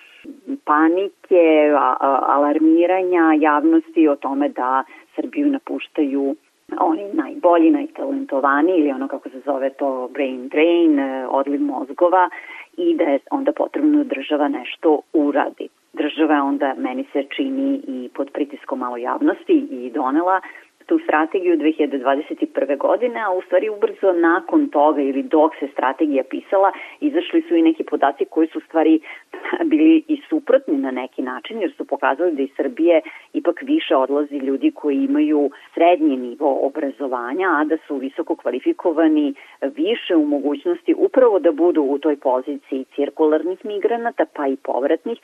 panike, 0.65 1.71
alarmiranja 2.23 3.33
javnosti 3.41 4.09
o 4.09 4.17
tome 4.17 4.49
da 4.49 4.85
Srbiju 5.17 5.47
napuštaju 5.47 6.37
oni 6.81 7.05
najbolji, 7.13 7.71
najtalentovani 7.71 8.73
ili 8.73 8.91
ono 8.91 9.09
kako 9.09 9.29
se 9.29 9.41
zove 9.45 9.71
to 9.71 10.09
brain 10.13 10.49
drain, 10.49 10.99
e, 10.99 11.27
odliv 11.27 11.61
mozgova 11.61 12.31
i 12.77 12.95
da 12.95 13.05
je 13.05 13.19
onda 13.31 13.53
potrebno 13.53 14.05
da 14.05 14.15
država 14.15 14.49
nešto 14.49 15.01
uradi. 15.13 15.69
Država 15.93 16.43
onda, 16.43 16.75
meni 16.79 17.05
se 17.13 17.25
čini, 17.37 17.81
i 17.87 18.09
pod 18.15 18.31
pritiskom 18.33 18.79
malo 18.79 18.97
javnosti 18.97 19.67
i 19.71 19.91
donela 19.91 20.41
tu 20.87 20.99
strategiju 20.99 21.57
2021. 21.57 22.79
godine, 22.79 23.21
a 23.21 23.31
u 23.31 23.43
stvari 23.43 23.69
ubrzo 23.69 24.13
nakon 24.13 24.69
toga 24.69 25.03
ili 25.03 25.23
dok 25.23 25.53
se 25.61 25.69
strategija 25.73 26.25
pisala, 26.31 26.73
izašli 27.01 27.43
su 27.49 27.57
i 27.57 27.63
neki 27.63 27.85
podaci 27.85 28.25
koji 28.25 28.49
su 28.49 28.59
u 28.59 28.67
stvari 28.69 29.01
bili 29.71 30.03
i 30.09 30.21
suprotni 30.29 30.77
na 30.77 30.91
neki 30.91 31.23
način, 31.23 31.61
jer 31.61 31.73
su 31.77 31.85
pokazali 31.85 32.33
da 32.33 32.43
iz 32.43 32.51
Srbije 32.57 33.01
ipak 33.33 33.63
više 33.63 33.97
odlazi 33.97 34.37
ljudi 34.37 34.71
koji 34.71 34.97
imaju 34.97 35.51
srednji 35.75 36.17
nivo 36.17 36.67
obrazovanja, 36.67 37.49
a 37.49 37.65
da 37.65 37.77
su 37.87 37.97
visoko 37.97 38.37
kvalifikovani 38.37 39.35
više 39.61 40.17
u 40.17 40.27
mogućnosti 40.27 40.95
upravo 40.99 41.39
da 41.39 41.53
budu 41.53 41.83
u 41.83 41.99
toj 41.99 42.17
poziciji 42.17 42.85
cirkularnih 42.95 43.65
migranata, 43.65 44.25
pa 44.37 44.47
i 44.47 44.57
povratnih, 44.57 45.19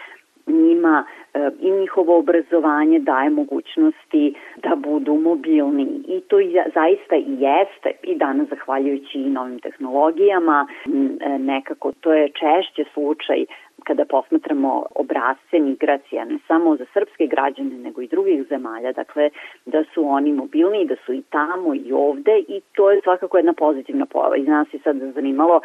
njima 0.50 1.04
e, 1.34 1.50
i 1.60 1.70
njihovo 1.70 2.18
obrazovanje 2.18 2.98
daje 2.98 3.30
mogućnosti 3.30 4.34
da 4.62 4.76
budu 4.76 5.14
mobilni 5.14 5.86
i 6.08 6.20
to 6.20 6.36
zaista 6.74 7.16
i 7.16 7.36
jeste 7.38 7.90
i 8.02 8.14
danas 8.16 8.48
zahvaljujući 8.48 9.18
i 9.18 9.30
novim 9.30 9.58
tehnologijama 9.58 10.66
e, 10.86 11.38
nekako 11.38 11.92
to 12.00 12.12
je 12.12 12.28
češće 12.28 12.84
slučaj 12.94 13.44
kada 13.84 14.04
posmatramo 14.04 14.86
obrazce 14.94 15.58
migracija, 15.58 16.24
ne 16.24 16.38
samo 16.46 16.76
za 16.76 16.84
srpske 16.92 17.26
građane, 17.26 17.78
nego 17.78 18.02
i 18.02 18.08
drugih 18.08 18.44
zemalja, 18.48 18.92
dakle, 18.92 19.30
da 19.66 19.84
su 19.94 20.08
oni 20.08 20.32
mobilni, 20.32 20.86
da 20.86 20.96
su 21.06 21.12
i 21.12 21.22
tamo 21.22 21.74
i 21.74 21.92
ovde 21.92 22.38
i 22.48 22.60
to 22.72 22.90
je 22.90 23.00
svakako 23.04 23.36
jedna 23.36 23.52
pozitivna 23.52 24.06
pojava. 24.06 24.36
I 24.36 24.42
nas 24.42 24.68
je 24.72 24.80
sad 24.84 24.96
zanimalo 25.14 25.60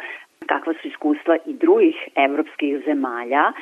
kakva 0.46 0.72
su 0.82 0.88
iskustva 0.88 1.36
i 1.46 1.52
drugih 1.52 1.96
evropskih 2.14 2.82
zemalja 2.84 3.44
e, 3.48 3.52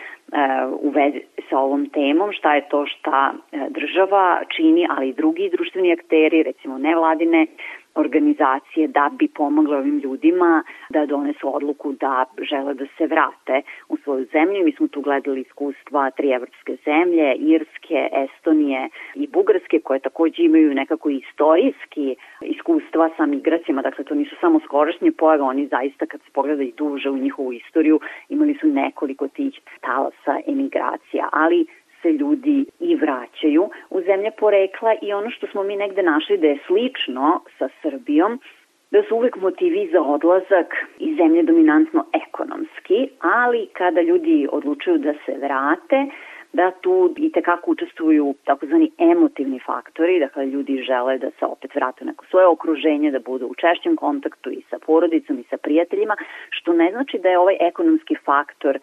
u 0.81 0.90
vezi 0.90 1.20
sa 1.51 1.59
ovom 1.59 1.88
temom, 1.88 2.33
šta 2.33 2.55
je 2.55 2.68
to 2.68 2.87
šta 2.87 3.33
e, 3.33 3.59
država 3.70 4.40
čini, 4.57 4.87
ali 4.90 5.09
i 5.09 5.12
drugi 5.12 5.51
društveni 5.53 5.92
akteri, 5.92 6.42
recimo 6.42 6.79
nevladine 6.79 7.47
organizacije 7.95 8.89
da 8.89 9.11
bi 9.19 9.29
pomogle 9.29 9.77
ovim 9.77 9.99
ljudima 9.99 10.63
da 10.91 11.07
donesu 11.07 11.57
odluku 11.57 11.93
da 11.93 12.25
žele 12.51 12.75
da 12.75 12.87
se 12.99 13.07
vrate 13.07 13.63
u 13.89 13.97
svoju 13.97 14.27
zemlju. 14.33 14.65
Mi 14.65 14.73
smo 14.73 14.89
tu 14.89 15.01
gledali 15.01 15.41
iskustva 15.41 16.11
tri 16.11 16.31
evropske 16.31 16.77
zemlje, 16.85 17.35
Irske, 17.35 18.09
Estonije 18.13 18.89
i 19.15 19.27
Bugarske, 19.27 19.81
koje 19.81 20.01
takođe 20.01 20.43
imaju 20.43 20.75
nekako 20.75 21.09
istorijski 21.11 22.17
iskustva 22.41 23.11
sa 23.17 23.27
migracijama, 23.27 23.83
dakle 23.83 24.05
to 24.05 24.15
nisu 24.15 24.37
samo 24.41 24.61
skorašnje 24.61 25.13
pojave, 25.13 25.43
oni 25.43 25.67
zaista 25.67 26.07
kad 26.07 26.21
se 26.21 26.31
pogleda 26.33 26.65
duže 26.77 27.11
u 27.11 27.19
njihovu 27.19 27.53
istoriju 27.53 28.01
imali 28.29 28.55
su 28.61 28.67
nekoliko 28.69 29.29
tih 29.29 29.61
talasa 29.81 30.41
emigracija, 30.47 31.29
ali 31.33 31.67
se 32.05 32.12
ljudi 32.12 32.64
i 32.81 32.97
vraćaju 32.97 33.71
u 33.90 34.01
zemlje 34.01 34.31
porekla 34.38 34.95
i 35.03 35.12
ono 35.12 35.31
što 35.31 35.47
smo 35.47 35.62
mi 35.62 35.77
negde 35.77 36.03
našli 36.03 36.38
da 36.38 36.47
je 36.47 36.59
slično 36.67 37.40
sa 37.59 37.69
Srbijom, 37.83 38.40
da 38.90 39.03
su 39.03 39.17
uvek 39.17 39.37
motivi 39.37 39.88
za 39.93 40.01
odlazak 40.03 40.69
iz 40.99 41.17
zemlje 41.17 41.43
dominantno 41.43 42.05
ekonomski, 42.27 43.09
ali 43.21 43.69
kada 43.73 44.01
ljudi 44.01 44.49
odlučuju 44.53 44.99
da 44.99 45.12
se 45.27 45.33
vrate, 45.43 46.07
da 46.53 46.71
tu 46.71 47.14
i 47.17 47.33
tekako 47.33 47.71
učestvuju 47.71 48.35
takozvani 48.45 48.90
emotivni 48.99 49.61
faktori, 49.67 50.21
dakle 50.21 50.47
ljudi 50.47 50.83
žele 50.87 51.19
da 51.19 51.31
se 51.38 51.45
opet 51.47 51.75
vrate 51.75 52.05
u 52.05 52.07
neko 52.07 52.25
svoje 52.31 52.47
okruženje, 52.47 53.11
da 53.11 53.19
budu 53.19 53.47
u 53.47 53.55
češćem 53.55 53.97
kontaktu 53.97 54.51
i 54.51 54.62
sa 54.71 54.79
porodicom 54.87 55.38
i 55.38 55.45
sa 55.51 55.57
prijateljima, 55.57 56.17
što 56.51 56.73
ne 56.73 56.90
znači 56.90 57.19
da 57.19 57.29
je 57.29 57.38
ovaj 57.38 57.57
ekonomski 57.61 58.14
faktor 58.25 58.79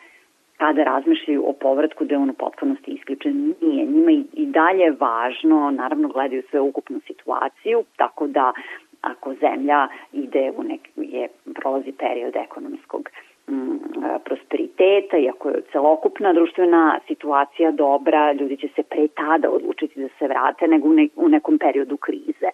kada 0.62 0.84
razmišljaju 0.84 1.50
o 1.50 1.54
povratku 1.54 2.06
da 2.06 2.14
je 2.16 2.20
on 2.20 2.30
u 2.30 2.34
potpunosti 2.34 2.92
isključen. 2.92 3.54
Nije. 3.62 3.86
Njima 3.86 4.12
i, 4.12 4.24
i 4.34 4.46
dalje 4.46 4.92
važno, 5.00 5.72
naravno 5.72 6.08
gledaju 6.08 6.44
sve 6.50 6.60
ukupnu 6.60 7.00
situaciju, 7.08 7.84
tako 7.96 8.28
da 8.28 8.54
ako 9.02 9.34
zemlja 9.34 9.88
ide 10.14 10.52
u 10.58 10.64
nek, 10.64 10.82
je, 10.96 11.28
prolazi 11.56 11.92
period 11.92 12.36
ekonomskog 12.36 13.10
prosperiteta 14.26 15.18
i 15.18 15.30
ako 15.30 15.50
je 15.50 15.62
celokupna 15.72 16.34
društvena 16.34 17.00
situacija 17.08 17.72
dobra, 17.72 18.32
ljudi 18.32 18.58
će 18.58 18.68
se 18.76 18.84
pre 18.84 19.08
tada 19.08 19.50
odlučiti 19.50 20.02
da 20.02 20.08
se 20.20 20.28
vrate 20.28 20.68
nego 20.68 20.88
u, 20.88 20.94
ne, 20.94 21.08
u 21.16 21.30
nekom 21.30 21.58
periodu 21.58 21.98
krize. 21.98 22.50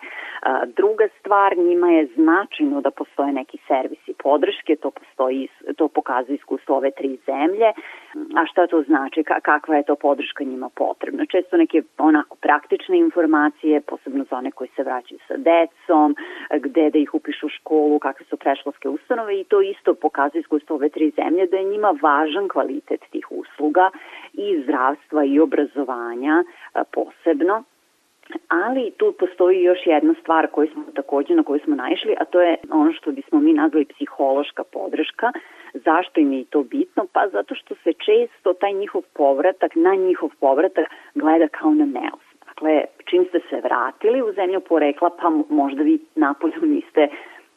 Druga 0.75 1.07
stvar, 1.19 1.57
njima 1.57 1.91
je 1.91 2.07
značajno 2.15 2.81
da 2.81 2.91
postoje 2.91 3.33
neki 3.33 3.57
servisi 3.67 4.13
podrške, 4.23 4.75
to, 4.75 4.91
postoji, 4.91 5.47
to 5.77 5.87
pokazuje 5.87 6.35
iskustvo 6.35 6.75
ove 6.77 6.91
tri 6.91 7.17
zemlje. 7.25 7.71
A 8.35 8.45
šta 8.45 8.67
to 8.67 8.81
znači? 8.81 9.23
Kakva 9.41 9.75
je 9.75 9.83
to 9.83 9.95
podrška 9.95 10.43
njima 10.43 10.69
potrebna? 10.75 11.25
Često 11.25 11.57
neke 11.57 11.81
onako 11.97 12.35
praktične 12.35 12.97
informacije, 12.97 13.81
posebno 13.81 14.25
za 14.29 14.37
one 14.37 14.51
koji 14.51 14.69
se 14.75 14.83
vraćaju 14.83 15.19
sa 15.27 15.35
decom, 15.37 16.15
gde 16.51 16.89
da 16.89 16.97
ih 16.99 17.13
upišu 17.13 17.45
u 17.45 17.49
školu, 17.49 17.99
kakve 17.99 18.25
su 18.25 18.37
preškolske 18.37 18.89
ustanove 18.89 19.39
i 19.39 19.43
to 19.43 19.61
isto 19.61 19.93
pokazuje 19.93 20.39
iskustvo 20.39 20.76
ove 20.77 20.89
tri 20.89 21.11
zemlje 21.19 21.47
da 21.47 21.57
je 21.57 21.71
njima 21.73 21.91
važan 22.01 22.47
kvalitet 22.47 23.01
tih 23.11 23.27
usluga 23.31 23.89
i 24.33 24.61
zdravstva 24.63 25.23
i 25.23 25.39
obrazovanja 25.39 26.43
posebno 26.91 27.63
Ali 28.47 28.91
tu 28.97 29.13
postoji 29.19 29.63
još 29.63 29.79
jedna 29.85 30.13
stvar 30.21 30.47
koju 30.47 30.67
smo 30.73 30.83
takođe 30.95 31.35
na 31.35 31.43
koju 31.43 31.59
smo 31.59 31.75
naišli, 31.75 32.15
a 32.19 32.25
to 32.25 32.41
je 32.41 32.55
ono 32.71 32.93
što 32.93 33.11
bismo 33.11 33.39
mi 33.39 33.53
nazvali 33.53 33.85
psihološka 33.85 34.63
podrška. 34.63 35.31
Zašto 35.73 36.19
im 36.19 36.33
je 36.33 36.45
to 36.45 36.63
bitno? 36.63 37.05
Pa 37.13 37.27
zato 37.27 37.55
što 37.55 37.75
se 37.75 37.93
često 37.93 38.53
taj 38.53 38.73
njihov 38.73 39.01
povratak, 39.13 39.71
na 39.75 39.95
njihov 39.95 40.29
povratak 40.39 40.87
gleda 41.15 41.47
kao 41.47 41.71
na 41.71 41.85
neos. 41.85 42.25
Dakle, 42.45 42.81
čim 43.05 43.25
ste 43.25 43.39
se 43.49 43.61
vratili 43.63 44.21
u 44.21 44.33
zemlju 44.33 44.59
porekla, 44.59 45.09
pa 45.21 45.29
možda 45.49 45.83
vi 45.83 45.99
napolju 46.15 46.61
niste 46.61 47.07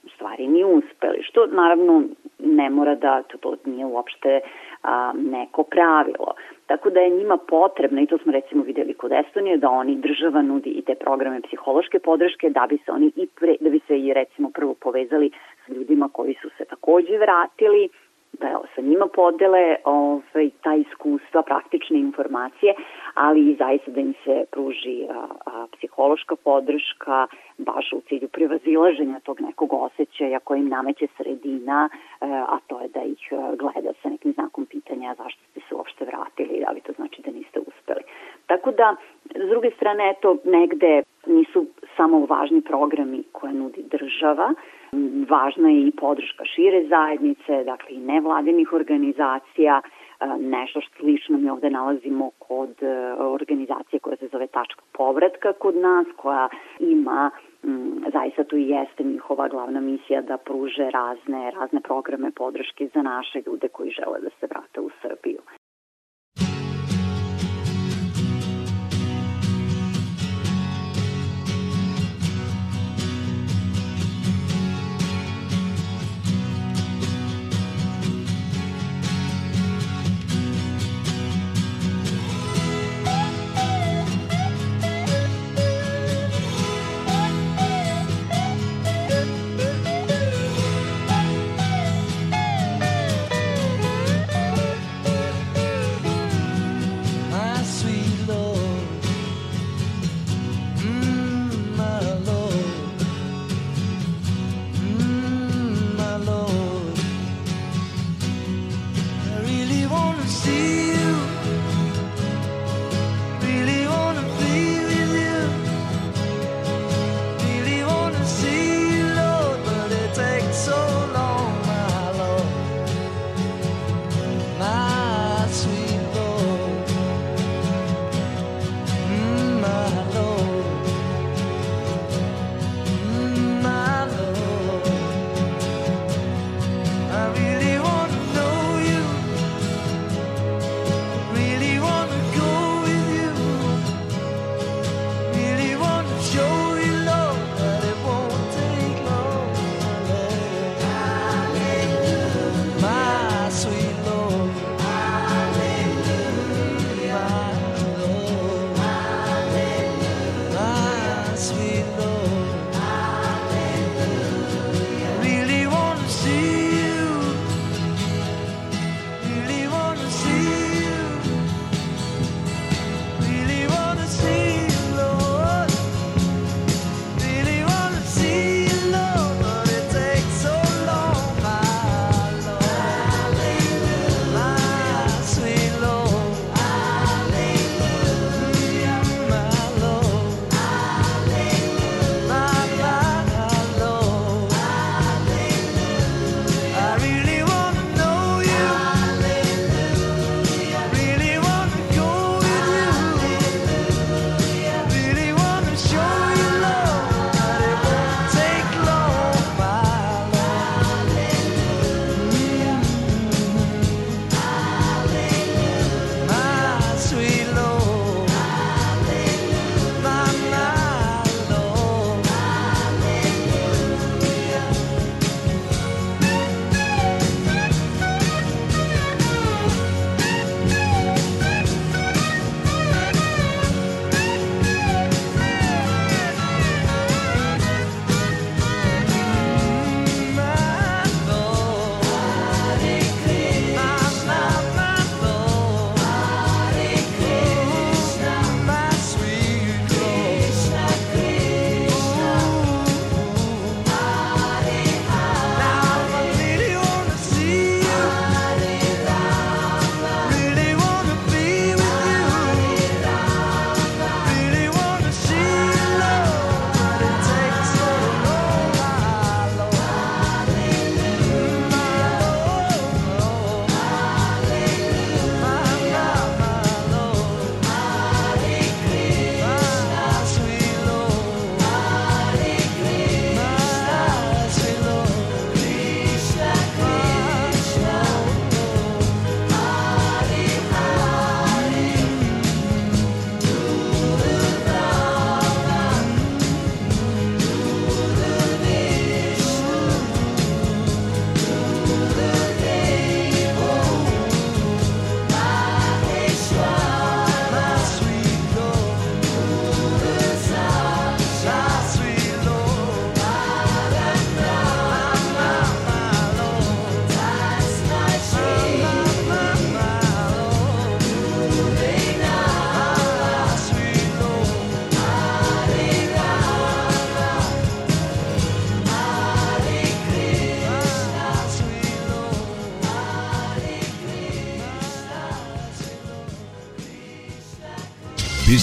u 0.05 0.09
stvari 0.09 0.47
ni 0.47 0.65
uspeli, 0.65 1.23
što 1.23 1.47
naravno 1.47 2.03
ne 2.39 2.71
mora 2.71 2.95
da, 2.95 3.23
to, 3.23 3.39
to 3.39 3.57
nije 3.65 3.87
uopšte 3.87 4.41
a, 4.83 5.13
neko 5.17 5.63
pravilo. 5.63 6.35
Tako 6.67 6.91
da 6.91 7.01
je 7.01 7.11
njima 7.11 7.37
potrebno, 7.37 8.01
i 8.01 8.07
to 8.07 8.19
smo 8.19 8.33
recimo 8.33 8.63
videli 8.65 8.95
kod 8.95 9.13
Estonije, 9.13 9.57
da 9.57 9.71
oni 9.71 9.97
država 9.97 10.43
nudi 10.43 10.71
i 10.71 10.83
te 10.83 10.95
programe 10.95 11.41
psihološke 11.41 11.99
podrške 11.99 12.51
da 12.51 12.67
bi 12.69 12.79
se 12.85 12.93
oni 12.93 13.13
i 13.17 13.27
pre, 13.27 13.57
da 13.61 13.71
bi 13.71 13.81
se 13.87 13.99
i 13.99 14.13
recimo 14.15 14.51
prvo 14.51 14.75
povezali 14.75 15.31
s 15.67 15.69
ljudima 15.69 16.09
koji 16.13 16.35
su 16.43 16.49
se 16.59 16.65
takođe 16.65 17.19
vratili, 17.19 17.89
da 18.33 18.61
sa 18.75 18.81
njima 18.81 19.07
podele 19.07 19.77
ovaj, 19.85 20.51
ta 20.62 20.75
iskustva, 20.75 21.43
praktične 21.43 21.99
informacije, 21.99 22.75
ali 23.14 23.51
i 23.51 23.57
zaista 23.57 23.90
da 23.90 24.01
im 24.01 24.14
se 24.25 24.45
pruži 24.51 25.07
a, 25.11 25.27
a, 25.47 25.66
psihološka 25.73 26.37
podrška 26.37 27.27
baš 27.59 27.93
u 27.93 28.01
cilju 28.09 28.29
prevazilaženja 28.29 29.21
tog 29.21 29.40
nekog 29.40 29.73
osjećaja 29.73 30.38
koji 30.38 30.59
im 30.59 30.69
nameće 30.69 31.07
sredina, 31.16 31.88
a, 32.21 32.27
e, 32.27 32.45
a 32.49 32.59
to 32.66 32.81
je 32.81 32.88
da 32.88 33.03
ih 33.03 33.29
e, 33.33 33.57
gleda 33.57 33.93
sa 34.03 34.09
nekim 34.09 34.33
znakom 34.33 34.66
pitanja 34.66 35.14
zašto 35.14 35.40
ste 35.51 35.61
se 35.69 35.75
uopšte 35.75 36.05
vratili, 36.05 36.62
da 36.66 36.71
li 36.71 36.81
to 36.81 36.93
znači 36.93 37.23
da 37.23 37.31
niste 37.31 37.59
uspeli. 37.59 38.03
Tako 38.47 38.71
da, 38.71 38.97
s 39.25 39.49
druge 39.49 39.71
strane, 39.71 40.11
eto, 40.11 40.37
negde 40.45 41.03
nisu 41.27 41.66
samo 41.97 42.27
važni 42.27 42.61
programi 42.62 43.23
koje 43.33 43.53
nudi 43.53 43.83
država, 43.83 44.55
Važna 45.29 45.68
je 45.70 45.87
i 45.87 45.92
podrška 46.00 46.44
šire 46.44 46.87
zajednice, 46.88 47.64
dakle 47.64 47.94
i 47.94 47.98
nevladinih 47.98 48.72
organizacija, 48.72 49.81
e, 49.81 50.26
nešto 50.38 50.81
što 50.81 50.96
slično 50.98 51.38
mi 51.38 51.50
ovde 51.50 51.70
nalazimo 51.70 52.31
kod 52.38 52.83
e, 52.83 53.12
organizacije 53.18 54.00
koja 54.00 54.16
se 54.16 54.29
zove 54.33 54.46
Tačka 54.46 54.83
povratka 54.92 55.53
kod 55.53 55.76
nas, 55.76 56.07
koja 56.16 56.48
ima 56.81 57.31
zaista 58.12 58.44
tu 58.44 58.57
i 58.57 58.68
jeste 58.68 59.05
njihova 59.05 59.48
glavna 59.48 59.81
misija 59.81 60.22
da 60.22 60.37
pruže 60.37 60.90
razne, 60.90 61.50
razne 61.50 61.81
programe 61.81 62.31
podrške 62.31 62.88
za 62.94 63.03
naše 63.03 63.42
ljude 63.46 63.68
koji 63.68 63.90
žele 63.90 64.20
da 64.20 64.31
se 64.40 64.46
vrate 64.46 64.81
u 64.81 64.90
Srbiju. 65.03 65.40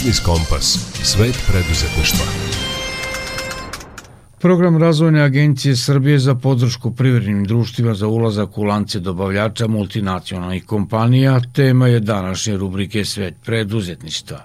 Biznis 0.07 0.25
Kompas. 0.25 0.65
Svet 1.03 1.35
preduzetništva. 1.47 2.25
Program 4.39 4.77
Razvojne 4.77 5.21
agencije 5.21 5.75
Srbije 5.75 6.19
za 6.19 6.35
podršku 6.35 6.91
privrednim 6.91 7.43
društvima 7.43 7.93
za 7.93 8.07
ulazak 8.07 8.57
u 8.57 8.63
lance 8.63 8.99
dobavljača 8.99 9.67
multinacionalnih 9.67 10.65
kompanija 10.65 11.41
tema 11.53 11.87
je 11.87 11.99
današnje 11.99 12.57
rubrike 12.57 13.05
Svet 13.05 13.33
preduzetništva. 13.45 14.39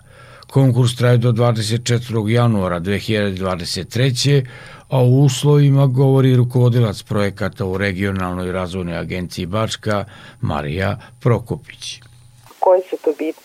Konkurs 0.51 0.97
traje 0.97 1.19
do 1.19 1.33
24. 1.33 2.29
januara 2.29 2.81
2023. 2.81 4.47
a 4.89 4.99
o 4.99 5.05
uslovima 5.05 5.87
govori 5.87 6.37
rukovodilac 6.37 7.03
projekata 7.03 7.65
u 7.65 7.79
regionalnoj 7.79 8.53
razvojnoj 8.53 8.99
agenciji 8.99 9.47
Bačka 9.47 10.05
Marija 10.41 10.99
Prokopić 11.21 12.01
koje 12.65 12.81
su 12.91 12.97
to 13.05 13.11
bitne 13.19 13.42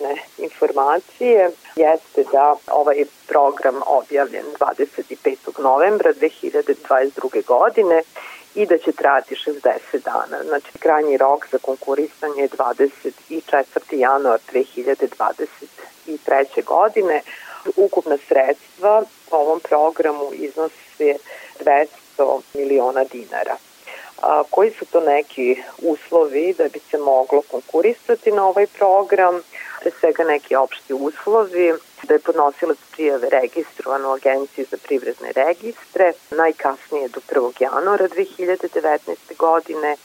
informacije 0.47 1.51
jeste 1.75 2.23
da 2.31 2.55
ovaj 2.71 3.05
program 3.27 3.81
objavljen 3.85 4.45
25. 4.59 5.61
novembra 5.61 6.13
2022. 6.13 7.45
godine 7.45 8.01
i 8.55 8.65
da 8.65 8.77
će 8.77 8.91
trajati 8.91 9.35
60 9.35 10.03
dana. 10.03 10.43
Znači, 10.43 10.67
krajnji 10.79 11.17
rok 11.17 11.47
za 11.51 11.57
konkurisanje 11.57 12.41
je 12.41 12.49
24. 12.49 13.79
januar 13.91 14.39
2023. 14.53 16.63
godine. 16.63 17.21
Ukupna 17.75 18.17
sredstva 18.27 19.03
po 19.29 19.37
ovom 19.37 19.59
programu 19.59 20.29
iznose 20.33 21.15
200 21.59 22.41
miliona 22.53 23.03
dinara. 23.03 23.55
A, 24.21 24.43
koji 24.49 24.71
su 24.71 24.85
to 24.85 24.99
neki 24.99 25.61
uslovi 25.81 26.55
da 26.57 26.63
bi 26.63 26.79
se 26.79 26.97
moglo 26.97 27.41
konkurisati 27.51 28.31
na 28.31 28.47
ovaj 28.47 28.67
program? 28.67 29.41
Pre 29.87 29.99
svega 29.99 30.23
neki 30.23 30.55
opšti 30.55 30.93
uslovi, 30.93 31.73
da 32.03 32.13
je 32.13 32.19
podnosilac 32.19 32.77
prijave 32.91 33.29
registrovan 33.29 34.05
u 34.05 34.11
Agenciji 34.11 34.65
za 34.71 34.77
privredne 34.83 35.31
registre, 35.31 36.13
najkasnije 36.31 37.07
do 37.07 37.21
1. 37.29 37.51
januara 37.59 38.07
2019. 38.07 39.37
godine, 39.37 39.95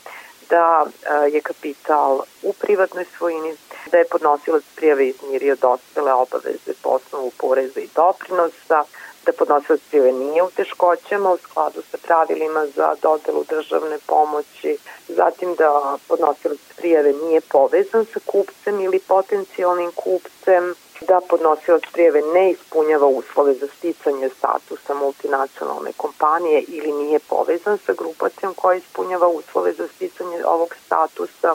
da 0.51 0.87
je 1.33 1.41
kapital 1.41 2.21
u 2.43 2.53
privatnoj 2.53 3.05
svojini, 3.17 3.57
da 3.91 3.99
je 3.99 4.09
podnosilac 4.11 4.63
prijave 4.77 5.09
izmirio 5.09 5.57
dospele 5.57 6.13
obaveze 6.13 6.73
po 6.83 6.89
osnovu 6.89 7.33
poreza 7.39 7.81
i 7.81 7.89
doprinosa, 7.95 8.85
da 9.27 9.33
podnosilac 9.33 9.81
prijave 9.91 10.13
nije 10.13 10.43
u 10.43 10.51
teškoćama 10.51 11.31
u 11.31 11.37
skladu 11.37 11.83
sa 11.91 11.99
pravilima 11.99 12.67
za 12.67 12.95
dodelu 13.03 13.45
državne 13.45 13.99
pomoći, 14.07 14.79
zatim 15.09 15.55
da 15.55 15.99
podnosilac 16.09 16.59
prijave 16.77 17.13
nije 17.13 17.41
povezan 17.41 18.05
sa 18.13 18.21
kupcem 18.27 18.81
ili 18.81 18.99
potencijalnim 18.99 19.93
kupcem, 19.93 20.75
da 21.09 21.21
podnosilac 21.29 21.83
prijave 21.93 22.23
ne 22.35 22.51
ispunjava 22.51 23.07
uslove 23.07 23.55
za 23.55 23.67
sticanje 23.79 24.29
statusa 24.39 24.95
multinacionalne 24.95 25.93
kompanije 25.97 26.65
ili 26.69 26.93
nije 26.93 27.19
povezan 27.19 27.79
sa 27.87 27.93
grupacijom 27.93 28.55
koja 28.55 28.77
ispunjava 28.77 29.29
uslove 29.29 29.73
za 29.73 29.89
sticanje 29.89 30.45
ovog 30.45 30.75
statusa, 30.87 31.55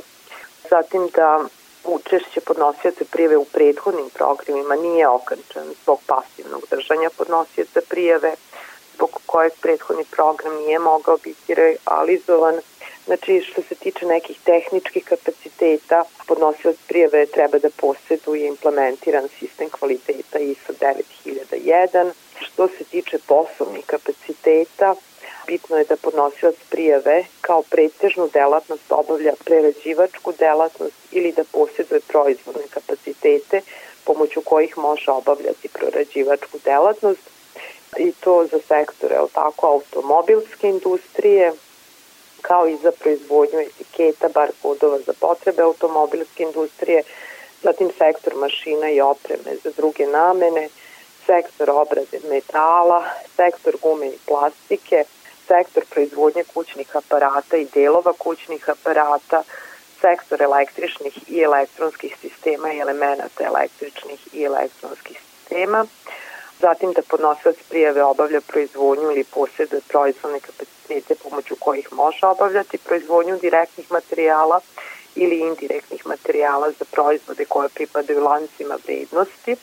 zatim 0.70 1.08
da 1.16 1.46
učešće 1.88 2.42
podnosioca 2.42 3.06
prijeve 3.12 3.38
u 3.38 3.46
prethodnim 3.46 4.10
programima 4.10 4.76
nije 4.76 5.08
okončan 5.08 5.68
zbog 5.84 6.00
pasivnog 6.06 6.64
držanja 6.70 7.10
podnosioca 7.18 7.82
prijeve, 7.90 8.32
zbog 8.94 9.22
kojeg 9.26 9.52
prethodni 9.62 10.06
program 10.12 10.56
nije 10.56 10.80
mogao 10.80 11.18
biti 11.18 11.56
realizovan. 11.56 12.56
Znači, 13.06 13.42
što 13.42 13.62
se 13.62 13.76
tiče 13.76 14.06
nekih 14.06 14.40
tehničkih 14.44 15.06
kapaciteta, 15.06 16.04
podnosilac 16.28 16.78
prijeve 16.88 17.26
treba 17.26 17.58
da 17.60 17.70
posjeduje 17.78 18.48
implementiran 18.48 19.28
sistem 19.40 19.70
kvaliteta 19.70 20.40
ISO 20.40 20.74
9001. 20.74 22.12
Što 22.40 22.68
se 22.68 22.84
tiče 22.84 23.18
poslovnih 23.28 23.86
kapaciteta, 23.86 24.96
bitno 25.48 25.78
je 25.78 25.84
da 25.84 25.96
podnosilac 25.96 26.56
prijave 26.70 27.26
kao 27.42 27.62
pretežnu 27.62 28.30
delatnost 28.34 28.92
obavlja 28.92 29.34
prerađivačku 29.46 30.34
delatnost 30.40 30.96
ili 31.12 31.32
da 31.32 31.44
posjeduje 31.52 32.02
proizvodne 32.08 32.64
kapacitete 32.70 33.62
pomoću 34.04 34.42
kojih 34.42 34.78
može 34.78 35.12
obavljati 35.12 35.68
prorađivačku 35.68 36.58
delatnost 36.66 37.30
i 37.98 38.12
to 38.20 38.46
za 38.52 38.60
sektore 38.68 39.16
tako 39.34 39.68
automobilske 39.68 40.70
industrije 40.70 41.54
kao 42.42 42.68
i 42.68 42.78
za 42.84 42.92
proizvodnju 42.92 43.60
etiketa, 43.60 44.30
bar 44.30 44.50
kodova 44.62 45.00
za 45.00 45.14
potrebe 45.20 45.62
automobilske 45.64 46.44
industrije, 46.44 47.04
zatim 47.64 47.90
sektor 47.98 48.36
mašina 48.36 48.90
i 48.90 49.02
opreme 49.02 49.56
za 49.64 49.72
druge 49.78 50.06
namene, 50.06 50.70
sektor 51.26 51.70
obrade 51.70 52.20
metala, 52.30 53.04
sektor 53.36 53.78
gume 53.82 54.08
i 54.08 54.18
plastike, 54.28 55.04
sektor 55.48 55.84
proizvodnje 55.90 56.44
kućnih 56.54 56.96
aparata 56.96 57.58
i 57.58 57.68
delova 57.74 58.14
kućnih 58.14 58.70
aparata, 58.70 59.44
sektor 60.02 60.42
električnih 60.42 61.30
i 61.30 61.40
elektronskih 61.42 62.16
sistema 62.22 62.74
i 62.74 62.80
elemenata 62.80 63.44
električnih 63.44 64.34
i 64.34 64.44
elektronskih 64.44 65.18
sistema, 65.22 65.86
zatim 66.60 66.94
da 66.94 67.02
podnosilac 67.02 67.58
prijave 67.70 68.04
obavlja 68.04 68.42
proizvodnju 68.42 69.12
ili 69.12 69.24
posjeduje 69.24 69.82
proizvodne 69.88 70.40
kapacitete 70.40 71.16
pomoću 71.16 71.56
kojih 71.60 71.94
može 71.94 72.26
obavljati 72.26 72.78
proizvodnju 72.78 73.38
direktnih 73.38 73.92
materijala 73.92 74.60
ili 75.16 75.40
indirektnih 75.40 76.06
materijala 76.06 76.72
za 76.72 76.86
proizvode 76.92 77.46
koje 77.46 77.70
pripadaju 77.70 78.24
lancima 78.24 78.78
vrednosti, 78.86 79.56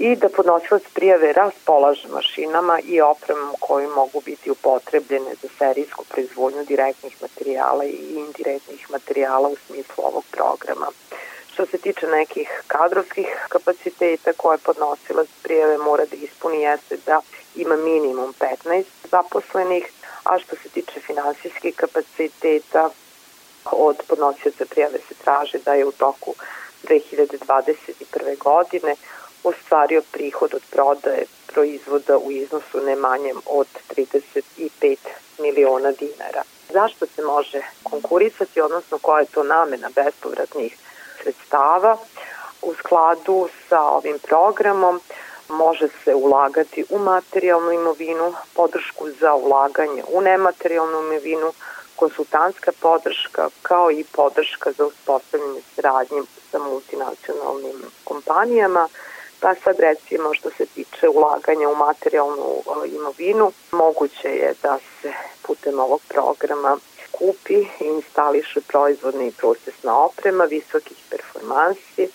i 0.00 0.16
da 0.16 0.28
podnosilac 0.28 0.82
prijave 0.94 1.32
raspolaže 1.32 2.08
mašinama 2.08 2.78
i 2.84 3.00
opremom 3.00 3.54
koji 3.60 3.86
mogu 3.86 4.20
biti 4.20 4.50
upotrebljene 4.50 5.34
za 5.42 5.48
serijsku 5.58 6.04
proizvodnju 6.04 6.64
direktnih 6.64 7.22
materijala 7.22 7.84
i 7.84 7.96
indirektnih 8.14 8.90
materijala 8.90 9.48
u 9.48 9.56
smislu 9.66 10.04
ovog 10.04 10.24
programa. 10.30 10.86
Što 11.52 11.66
se 11.66 11.78
tiče 11.78 12.06
nekih 12.06 12.62
kadrovskih 12.66 13.26
kapaciteta 13.48 14.32
koje 14.36 14.58
podnosilac 14.58 15.28
prijave 15.42 15.78
mora 15.78 16.04
da 16.04 16.16
ispuni 16.16 16.60
jeste 16.60 16.96
da 17.06 17.20
ima 17.54 17.76
minimum 17.76 18.34
15 18.64 18.84
zaposlenih, 19.10 19.92
a 20.24 20.38
što 20.38 20.56
se 20.56 20.68
tiče 20.68 21.00
finansijskih 21.00 21.74
kapaciteta 21.76 22.90
od 23.64 23.96
podnosioca 24.08 24.64
prijave 24.70 24.98
se 25.08 25.14
traži 25.24 25.58
da 25.64 25.74
je 25.74 25.86
u 25.86 25.92
toku 25.92 26.34
2021. 26.88 28.38
godine 28.38 28.94
ostvario 29.44 30.02
prihod 30.12 30.54
od 30.54 30.62
prodaje 30.70 31.24
proizvoda 31.46 32.18
u 32.18 32.30
iznosu 32.30 32.80
ne 32.86 32.96
manjem 32.96 33.36
od 33.46 33.66
35 33.96 34.96
miliona 35.38 35.92
dinara. 35.92 36.42
Zašto 36.72 37.06
se 37.06 37.22
može 37.22 37.60
konkurisati, 37.82 38.60
odnosno 38.60 38.98
koja 38.98 39.20
je 39.20 39.26
to 39.26 39.42
namena 39.42 39.90
bespovratnih 39.94 40.76
sredstava? 41.22 41.96
U 42.62 42.74
skladu 42.74 43.48
sa 43.68 43.82
ovim 43.82 44.18
programom 44.18 45.00
može 45.48 45.88
se 46.04 46.14
ulagati 46.14 46.84
u 46.90 46.98
materijalnu 46.98 47.72
imovinu, 47.72 48.34
podršku 48.54 49.10
za 49.20 49.34
ulaganje 49.34 50.02
u 50.08 50.20
nematerijalnu 50.20 50.98
imovinu, 50.98 51.52
konsultantska 51.96 52.72
podrška 52.80 53.48
kao 53.62 53.90
i 53.90 54.04
podrška 54.12 54.72
za 54.72 54.84
uspostavljanje 54.86 55.60
sradnje 55.74 56.22
sa 56.50 56.58
multinacionalnim 56.58 57.82
kompanijama, 58.04 58.88
Pa 59.40 59.54
sad 59.54 59.80
recimo 59.80 60.34
što 60.34 60.50
se 60.50 60.66
tiče 60.66 61.08
ulaganja 61.08 61.68
u 61.68 61.76
materijalnu 61.76 62.62
imovinu, 62.86 63.52
moguće 63.72 64.28
je 64.28 64.54
da 64.62 64.78
se 65.02 65.12
putem 65.42 65.78
ovog 65.78 66.00
programa 66.08 66.78
kupi 67.10 67.54
i 67.80 67.84
instališe 67.84 68.60
proizvodna 68.60 69.24
i 69.24 69.32
procesna 69.32 70.04
oprema 70.04 70.44
visokih 70.44 70.96
performansi, 71.10 72.08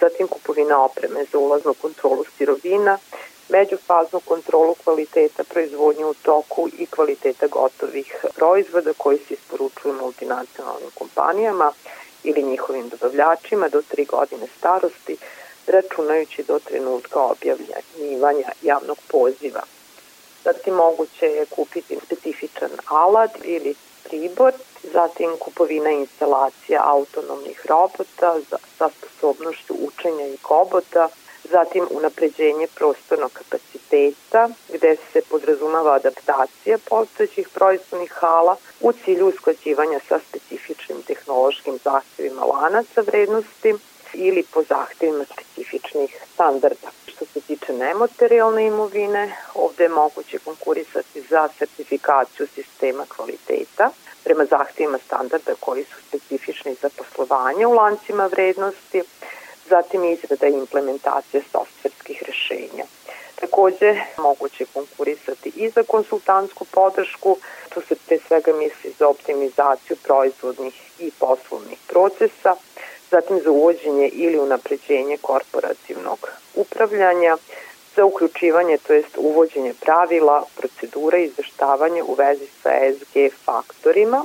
zatim 0.00 0.28
kupovina 0.28 0.84
opreme 0.84 1.24
za 1.32 1.38
ulaznu 1.38 1.74
kontrolu 1.74 2.24
sirovina, 2.36 2.98
međufaznu 3.48 4.20
kontrolu 4.20 4.74
kvaliteta 4.84 5.44
proizvodnje 5.44 6.04
u 6.04 6.14
toku 6.14 6.68
i 6.78 6.86
kvaliteta 6.86 7.46
gotovih 7.46 8.24
proizvoda 8.34 8.92
koji 8.96 9.18
se 9.18 9.34
isporučuju 9.34 9.94
multinacionalnim 9.94 10.90
kompanijama 10.94 11.72
ili 12.24 12.42
njihovim 12.42 12.88
dobavljačima 12.88 13.68
do 13.68 13.82
3 13.82 14.06
godine 14.06 14.46
starosti, 14.58 15.16
računajući 15.68 16.42
do 16.42 16.58
trenutka 16.58 17.20
objavljanja 17.20 18.50
javnog 18.62 18.98
poziva. 19.08 19.62
Zatim 20.44 20.74
moguće 20.74 21.26
je 21.26 21.46
kupiti 21.46 21.98
specifičan 22.06 22.70
alat 22.86 23.30
ili 23.44 23.74
pribor, 24.04 24.52
zatim 24.92 25.30
kupovina 25.40 25.90
instalacija 25.90 26.82
autonomnih 26.84 27.66
robota 27.66 28.36
sa 28.78 28.88
sposobnošću 28.88 29.74
učenja 29.80 30.26
i 30.26 30.36
kobota, 30.36 31.08
zatim 31.50 31.86
unapređenje 31.90 32.66
prostornog 32.74 33.32
kapaciteta 33.32 34.48
gde 34.74 34.96
se 35.12 35.20
podrazumava 35.30 35.94
adaptacija 35.94 36.78
postojećih 36.88 37.48
proizvodnih 37.48 38.12
hala 38.12 38.56
u 38.80 38.92
cilju 38.92 39.28
usklađivanja 39.28 40.00
sa 40.08 40.18
specifičnim 40.28 41.02
tehnološkim 41.02 41.78
zahtevima 41.84 42.44
lanaca 42.44 43.00
vrednosti, 43.00 43.74
ili 44.14 44.42
po 44.42 44.62
zahtevima 44.62 45.24
specifičnih 45.24 46.16
standarda. 46.34 46.88
Što 47.06 47.24
se 47.24 47.40
tiče 47.40 47.72
nematerijalne 47.72 48.66
imovine, 48.66 49.36
ovde 49.54 49.84
je 49.84 49.88
moguće 49.88 50.38
konkurisati 50.38 51.20
za 51.20 51.48
sertifikaciju 51.58 52.46
sistema 52.54 53.04
kvaliteta 53.16 53.90
prema 54.24 54.44
zahtjevima 54.44 54.98
standarda 55.06 55.54
koji 55.60 55.84
su 55.84 55.96
specifični 56.08 56.74
za 56.82 56.88
poslovanje 56.96 57.66
u 57.66 57.72
lancima 57.72 58.26
vrednosti, 58.26 59.02
zatim 59.68 60.04
izrada 60.04 60.46
i 60.46 60.52
implementacija 60.52 61.42
softverskih 61.52 62.22
rešenja. 62.26 62.84
Takođe, 63.40 64.00
moguće 64.18 64.64
konkurisati 64.74 65.52
i 65.56 65.70
za 65.70 65.82
konsultantsku 65.82 66.64
podršku, 66.64 67.36
tu 67.68 67.80
se 67.88 67.94
pre 68.06 68.18
svega 68.28 68.52
misli 68.52 68.94
za 68.98 69.08
optimizaciju 69.08 69.96
proizvodnih 70.02 70.74
i 70.98 71.10
poslovnih 71.18 71.78
procesa, 71.86 72.54
zatim 73.10 73.40
za 73.40 73.50
uvođenje 73.50 74.08
ili 74.08 74.38
unapređenje 74.38 75.18
korporativnog 75.22 76.28
upravljanja, 76.54 77.36
za 77.96 78.04
uključivanje, 78.04 78.78
to 78.78 78.92
jest 78.92 79.16
uvođenje 79.16 79.74
pravila, 79.80 80.44
procedura 80.56 81.18
i 81.18 81.24
izveštavanje 81.24 82.02
u 82.02 82.14
vezi 82.14 82.46
sa 82.62 82.70
SG 82.94 83.14
faktorima. 83.44 84.24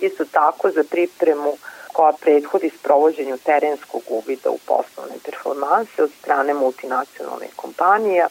Isto 0.00 0.24
tako 0.24 0.70
za 0.70 0.84
pripremu 0.90 1.56
koja 1.92 2.12
prethodi 2.12 2.70
sprovođenju 2.78 3.38
terenskog 3.38 4.02
uvida 4.08 4.50
u 4.50 4.58
poslovne 4.66 5.16
performanse 5.24 6.02
od 6.02 6.10
strane 6.20 6.54
multinacionalnih 6.54 7.50
kompanija 7.56 8.28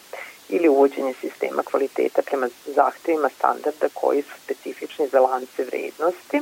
ili 0.50 0.70
uvođenje 0.70 1.14
sistema 1.22 1.64
kvaliteta 1.64 2.22
prema 2.22 2.48
zahtevima 2.66 3.30
standarda 3.30 3.88
koji 3.94 4.22
su 4.22 4.34
specifični 4.44 5.08
za 5.08 5.20
lance 5.20 5.64
vrednosti, 5.64 6.42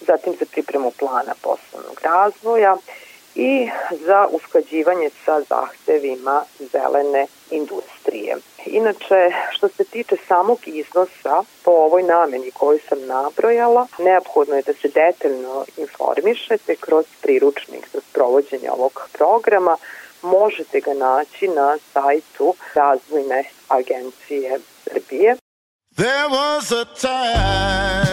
zatim 0.00 0.34
za 0.40 0.46
pripremu 0.52 0.90
plana 0.90 1.34
poslovnog 1.42 2.00
razvoja 2.02 2.76
i 3.34 3.70
za 3.90 4.26
usklađivanje 4.30 5.10
sa 5.24 5.40
zahtevima 5.40 6.42
zelene 6.72 7.26
industrije. 7.50 8.36
Inače, 8.66 9.32
što 9.50 9.68
se 9.68 9.84
tiče 9.84 10.16
samog 10.28 10.58
iznosa 10.66 11.42
po 11.64 11.70
ovoj 11.70 12.02
nameni 12.02 12.50
koju 12.50 12.78
sam 12.88 13.06
nabrojala, 13.06 13.86
neophodno 13.98 14.54
je 14.56 14.62
da 14.62 14.72
se 14.72 14.88
detaljno 14.88 15.64
informišete 15.76 16.76
kroz 16.76 17.04
priručnik 17.22 17.88
za 17.92 18.00
sprovođenje 18.10 18.70
ovog 18.70 19.08
programa. 19.12 19.76
Možete 20.22 20.80
ga 20.80 20.94
naći 20.94 21.48
na 21.48 21.78
sajtu 21.92 22.54
Razvojne 22.74 23.44
agencije 23.68 24.60
Srbije. 24.84 25.36
There 25.96 26.28
was 26.28 26.72
a 26.72 26.84
time 26.84 28.09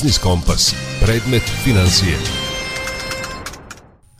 Biznis 0.00 0.18
Kompas. 0.18 0.74
Predmet 1.00 1.42
financije. 1.64 2.16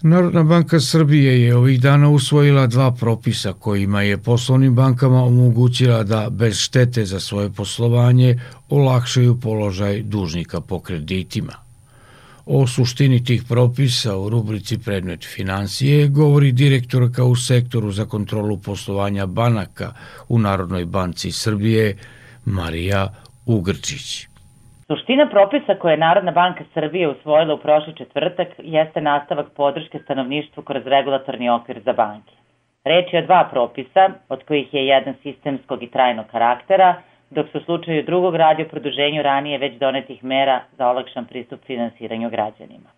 Narodna 0.03 0.43
banka 0.43 0.81
Srbije 0.81 1.43
je 1.43 1.57
ovih 1.57 1.81
dana 1.81 2.09
usvojila 2.09 2.67
dva 2.67 2.93
propisa 2.93 3.53
kojima 3.53 4.03
je 4.03 4.19
poslovnim 4.19 4.75
bankama 4.75 5.25
omogućila 5.25 6.03
da 6.03 6.31
bez 6.31 6.59
štete 6.59 7.05
za 7.05 7.21
svoje 7.21 7.51
poslovanje 7.51 8.41
olakšaju 8.69 9.41
položaj 9.41 10.03
dužnika 10.03 10.61
po 10.61 10.81
kreditima. 10.81 11.53
O 12.47 12.67
suštini 12.67 13.25
tih 13.25 13.45
propisa 13.49 14.17
u 14.17 14.29
rubrici 14.29 14.79
Predmet 14.79 15.25
financije 15.35 16.09
govori 16.09 16.53
direktorka 16.53 17.25
u 17.25 17.37
sektoru 17.37 17.93
za 17.93 18.05
kontrolu 18.05 18.59
poslovanja 18.59 19.27
banaka 19.27 19.93
u 20.29 20.39
Narodnoj 20.39 20.85
banci 20.85 21.33
Srbije 21.33 21.97
Marija 22.45 23.15
Ugrčić. 23.47 24.30
Suština 24.91 25.27
propisa 25.27 25.75
koje 25.75 25.93
je 25.93 25.97
Narodna 25.97 26.33
banka 26.33 26.65
Srbije 26.75 27.09
usvojila 27.09 27.55
u 27.55 27.59
prošli 27.59 27.97
četvrtak 27.97 28.49
jeste 28.59 29.01
nastavak 29.01 29.47
podrške 29.57 29.99
stanovništvu 29.99 30.63
kroz 30.63 30.87
regulatorni 30.87 31.51
okvir 31.51 31.81
za 31.85 31.93
banke. 31.93 32.33
Reč 32.85 33.13
je 33.13 33.23
o 33.23 33.27
dva 33.27 33.49
propisa, 33.51 34.09
od 34.29 34.45
kojih 34.45 34.75
je 34.75 34.87
jedan 34.87 35.15
sistemskog 35.23 35.83
i 35.83 35.91
trajnog 35.91 36.27
karaktera, 36.27 36.95
dok 37.31 37.47
se 37.53 37.59
u 37.59 37.61
slučaju 37.61 38.03
drugog 38.03 38.35
radi 38.37 38.63
o 38.63 38.69
produženju 38.69 39.23
ranije 39.23 39.59
već 39.59 39.79
donetih 39.79 40.25
mera 40.25 40.61
za 40.79 40.91
olakšan 40.91 41.25
pristup 41.25 41.61
finansiranju 41.67 42.31
građanima. 42.31 42.91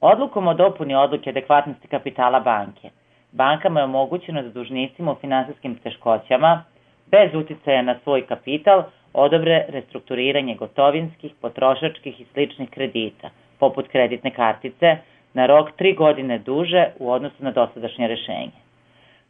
Odlukom 0.00 0.48
o 0.48 0.54
dopuni 0.54 0.94
odluke 0.94 1.30
adekvatnosti 1.30 1.88
kapitala 1.88 2.40
banke, 2.40 2.90
bankama 3.32 3.80
je 3.80 3.84
omogućeno 3.84 4.42
da 4.42 4.48
dužnicima 4.48 5.12
u 5.12 5.20
finansijskim 5.20 5.74
teškoćama, 5.74 6.64
bez 7.10 7.34
uticaja 7.34 7.82
na 7.82 7.98
svoj 8.04 8.26
kapital, 8.26 8.82
odobre 9.12 9.64
restrukturiranje 9.68 10.54
gotovinskih, 10.54 11.32
potrošačkih 11.40 12.20
i 12.20 12.26
sličnih 12.32 12.70
kredita, 12.70 13.30
poput 13.58 13.88
kreditne 13.88 14.30
kartice, 14.30 14.96
na 15.34 15.46
rok 15.46 15.70
tri 15.76 15.92
godine 15.94 16.38
duže 16.38 16.86
u 16.98 17.10
odnosu 17.12 17.36
na 17.38 17.50
dosadašnje 17.50 18.08
rešenje. 18.08 18.58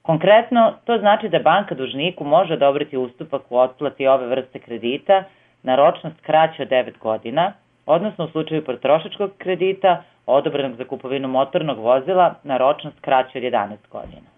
Konkretno, 0.02 0.74
to 0.84 0.98
znači 0.98 1.28
da 1.28 1.38
banka 1.38 1.74
dužniku 1.74 2.24
može 2.24 2.54
odobriti 2.54 2.96
ustupak 2.96 3.42
u 3.50 3.58
otplati 3.58 4.06
ove 4.06 4.26
vrste 4.26 4.58
kredita 4.58 5.24
na 5.62 5.76
ročnost 5.76 6.20
kraće 6.20 6.62
od 6.62 6.68
9 6.68 6.98
godina, 6.98 7.52
odnosno 7.86 8.24
u 8.24 8.28
slučaju 8.28 8.64
potrošačkog 8.64 9.30
kredita 9.38 10.02
odobrenog 10.26 10.76
za 10.76 10.84
kupovinu 10.84 11.28
motornog 11.28 11.78
vozila 11.78 12.34
na 12.44 12.56
ročnost 12.56 13.00
kraće 13.00 13.38
od 13.38 13.44
11 13.44 13.76
godina. 13.90 14.28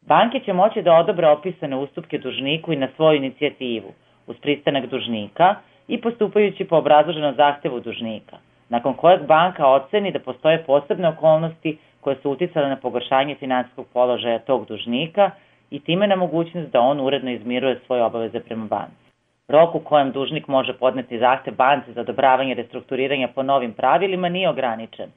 Banke 0.00 0.40
će 0.40 0.52
moći 0.52 0.82
da 0.82 0.94
odobre 0.94 1.28
opisane 1.28 1.76
ustupke 1.76 2.18
dužniku 2.18 2.72
i 2.72 2.76
na 2.76 2.88
svoju 2.96 3.16
inicijativu, 3.16 3.92
uz 4.28 4.36
pristanak 4.42 4.86
dužnika 4.86 5.54
i 5.88 6.00
postupajući 6.00 6.64
po 6.64 6.76
obrazloženom 6.76 7.34
zahtevu 7.34 7.80
dužnika, 7.80 8.36
nakon 8.68 8.94
kojeg 8.94 9.26
banka 9.26 9.66
oceni 9.66 10.12
da 10.12 10.18
postoje 10.18 10.64
posebne 10.64 11.08
okolnosti 11.08 11.78
koje 12.00 12.16
su 12.16 12.30
uticale 12.30 12.68
na 12.68 12.76
pogoršanje 12.76 13.34
finansijskog 13.34 13.86
položaja 13.92 14.38
tog 14.38 14.66
dužnika 14.66 15.30
i 15.70 15.80
time 15.80 16.06
na 16.06 16.16
mogućnost 16.16 16.72
da 16.72 16.80
on 16.80 17.00
uredno 17.00 17.30
izmiruje 17.30 17.80
svoje 17.86 18.02
obaveze 18.02 18.40
prema 18.40 18.66
banci. 18.66 19.08
Rok 19.48 19.74
u 19.74 19.80
kojem 19.80 20.12
dužnik 20.12 20.48
može 20.48 20.72
podneti 20.72 21.18
zahtev 21.18 21.54
banci 21.54 21.92
za 21.92 22.00
odobravanje 22.00 22.54
restrukturiranja 22.54 23.28
po 23.28 23.42
novim 23.42 23.72
pravilima 23.72 24.28
nije 24.28 24.48
ograničen, 24.48 25.10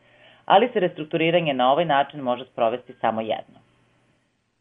ali 0.46 0.70
se 0.74 0.80
restrukturiranje 0.80 1.54
na 1.54 1.72
ovaj 1.72 1.86
način 1.86 2.20
može 2.20 2.46
sprovesti 2.46 2.94
samo 3.02 3.22
jedno. 3.22 3.60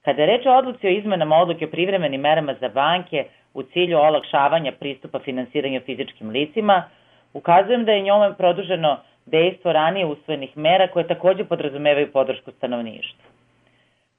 Kada 0.05 0.23
je 0.23 0.27
reč 0.27 0.47
o 0.47 0.57
odluci 0.59 0.87
o 0.87 0.91
izmenama 0.91 1.37
odluke 1.37 1.65
o 1.65 1.71
privremenim 1.71 2.21
merama 2.21 2.55
za 2.61 2.69
banke 2.69 3.25
u 3.55 3.63
cilju 3.63 3.99
olakšavanja 3.99 4.73
pristupa 4.73 5.19
finansiranju 5.19 5.81
fizičkim 5.81 6.31
licima, 6.31 6.83
ukazujem 7.35 7.85
da 7.85 7.93
je 7.93 8.03
njome 8.03 8.35
produženo 8.37 8.97
dejstvo 9.27 9.73
ranije 9.73 10.07
usvojenih 10.07 10.57
mera 10.57 10.89
koje 10.89 11.07
takođe 11.07 11.45
podrazumevaju 11.45 12.13
podršku 12.13 12.51
stanovništvu. 12.51 13.31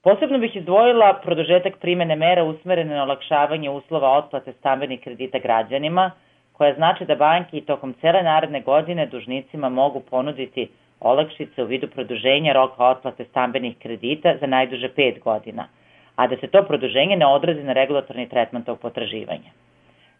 Posebno 0.02 0.38
bih 0.38 0.56
izdvojila 0.56 1.20
produžetak 1.22 1.78
primene 1.78 2.16
mera 2.16 2.44
usmerene 2.44 2.94
na 2.94 3.02
olakšavanje 3.02 3.70
uslova 3.70 4.16
otplate 4.18 4.52
stambenih 4.52 5.00
kredita 5.00 5.38
građanima, 5.38 6.10
koja 6.52 6.74
znači 6.74 7.04
da 7.04 7.14
banke 7.14 7.56
i 7.56 7.60
tokom 7.60 7.94
cele 8.00 8.22
naredne 8.22 8.60
godine 8.60 9.06
dužnicima 9.06 9.68
mogu 9.68 10.00
ponuditi 10.10 10.68
olakšice 11.00 11.62
u 11.62 11.66
vidu 11.66 11.88
produženja 11.88 12.52
roka 12.52 12.84
otplate 12.84 13.24
stambenih 13.24 13.76
kredita 13.78 14.34
za 14.40 14.46
najduže 14.46 14.88
5 14.96 15.20
godina, 15.20 15.68
a 16.16 16.26
da 16.26 16.36
se 16.36 16.46
to 16.46 16.62
produženje 16.62 17.16
ne 17.16 17.26
odrazi 17.26 17.62
na 17.62 17.72
regulatorni 17.72 18.28
tretman 18.28 18.62
tog 18.62 18.80
potraživanja. 18.80 19.50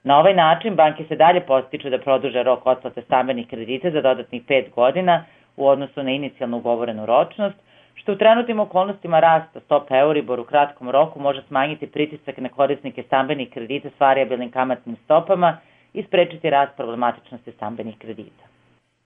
Na 0.05 0.19
ovaj 0.19 0.35
način 0.35 0.75
banke 0.75 1.05
se 1.09 1.17
dalje 1.17 1.41
postiču 1.41 1.91
da 1.91 1.99
produže 1.99 2.43
rok 2.43 2.67
otplate 2.67 3.03
stambenih 3.03 3.47
kredita 3.49 3.91
za 3.91 4.01
dodatnih 4.01 4.43
5 4.43 4.71
godina 4.71 5.25
u 5.57 5.69
odnosu 5.69 6.03
na 6.03 6.11
inicijalno 6.11 6.57
ugovorenu 6.57 7.07
ročnost, 7.07 7.57
što 7.95 8.13
u 8.13 8.17
trenutnim 8.17 8.61
okolnostima 8.61 9.21
rasta 9.21 9.61
stopa 9.61 9.99
Euribor 9.99 10.41
u 10.41 10.45
kratkom 10.45 10.91
roku 10.91 11.21
može 11.21 11.43
smanjiti 11.49 11.87
pritisak 11.87 12.39
na 12.39 12.49
korisnike 12.49 13.03
stambenih 13.03 13.51
kredita 13.51 13.89
s 13.89 14.01
variabilnim 14.01 14.51
kamatnim 14.51 14.97
stopama 15.05 15.57
i 15.95 16.03
sprečiti 16.03 16.51
rast 16.51 16.77
problematičnosti 16.77 17.53
stambenih 17.53 17.99
kredita. 17.99 18.45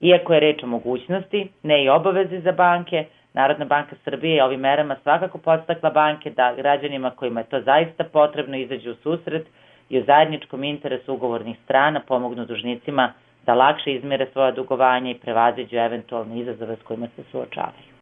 Iako 0.01 0.34
je 0.34 0.41
reč 0.41 0.62
o 0.62 0.66
mogućnosti, 0.66 1.49
ne 1.62 1.84
i 1.84 1.89
obavezi 1.89 2.41
za 2.41 2.53
banke, 2.53 3.05
Narodna 3.37 3.64
banka 3.64 3.97
Srbije 4.05 4.34
je 4.34 4.45
ovim 4.45 4.61
merama 4.61 4.97
svakako 5.03 5.39
podstakla 5.39 5.91
banke 5.91 6.30
da 6.30 6.55
građanima 6.57 7.11
kojima 7.11 7.41
je 7.41 7.47
to 7.47 7.61
zaista 7.61 8.05
potrebno 8.05 8.57
izađu 8.57 8.91
u 8.91 8.95
susret 8.95 9.47
i 9.89 9.99
u 9.99 10.05
zajedničkom 10.05 10.64
interesu 10.64 11.14
ugovornih 11.14 11.57
strana 11.64 12.01
pomognu 12.01 12.47
dužnicima 12.47 13.12
da 13.47 13.55
lakše 13.55 13.95
izmire 13.95 14.26
svoja 14.32 14.51
dugovanja 14.51 15.11
i 15.11 15.18
prevaziđu 15.18 15.76
eventualne 15.76 16.39
izazove 16.39 16.76
s 16.76 16.82
kojima 16.82 17.07
se 17.16 17.22
suočavaju. 17.30 17.95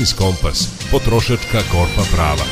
Biznis 0.00 0.18
Kompas, 0.24 0.58
potrošačka 0.92 1.60
korpa 1.72 2.04
prava. 2.14 2.46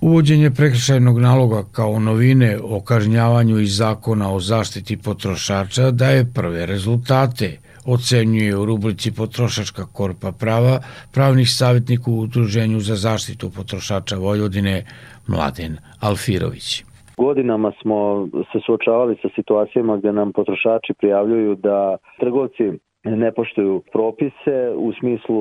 Uvođenje 0.00 0.50
prekršajnog 0.50 1.20
naloga 1.20 1.62
kao 1.76 1.98
novine 1.98 2.58
o 2.76 2.80
kažnjavanju 2.80 3.58
iz 3.58 3.76
zakona 3.76 4.34
o 4.34 4.40
zaštiti 4.40 4.96
potrošača 5.04 5.90
daje 5.90 6.26
prve 6.34 6.66
rezultate, 6.66 7.48
ocenjuje 7.86 8.56
u 8.56 8.64
rubrici 8.64 9.14
Potrošačka 9.14 9.84
korpa 9.92 10.32
prava 10.40 10.76
pravnih 11.14 11.48
savjetnik 11.50 12.08
u 12.08 12.18
Udruženju 12.18 12.80
za 12.80 12.96
zaštitu 12.96 13.50
potrošača 13.56 14.16
Vojvodine 14.16 14.84
Mladen 15.26 15.76
Alfirović. 16.00 16.84
Godinama 17.16 17.72
smo 17.82 18.28
se 18.52 18.58
suočavali 18.66 19.16
sa 19.22 19.28
situacijama 19.34 19.96
gde 19.96 20.12
nam 20.12 20.32
potrošači 20.32 20.92
prijavljuju 21.00 21.54
da 21.54 21.96
trgovci 22.20 22.64
ne 23.04 23.32
poštuju 23.32 23.82
propise 23.92 24.72
u 24.76 24.92
smislu 24.92 25.38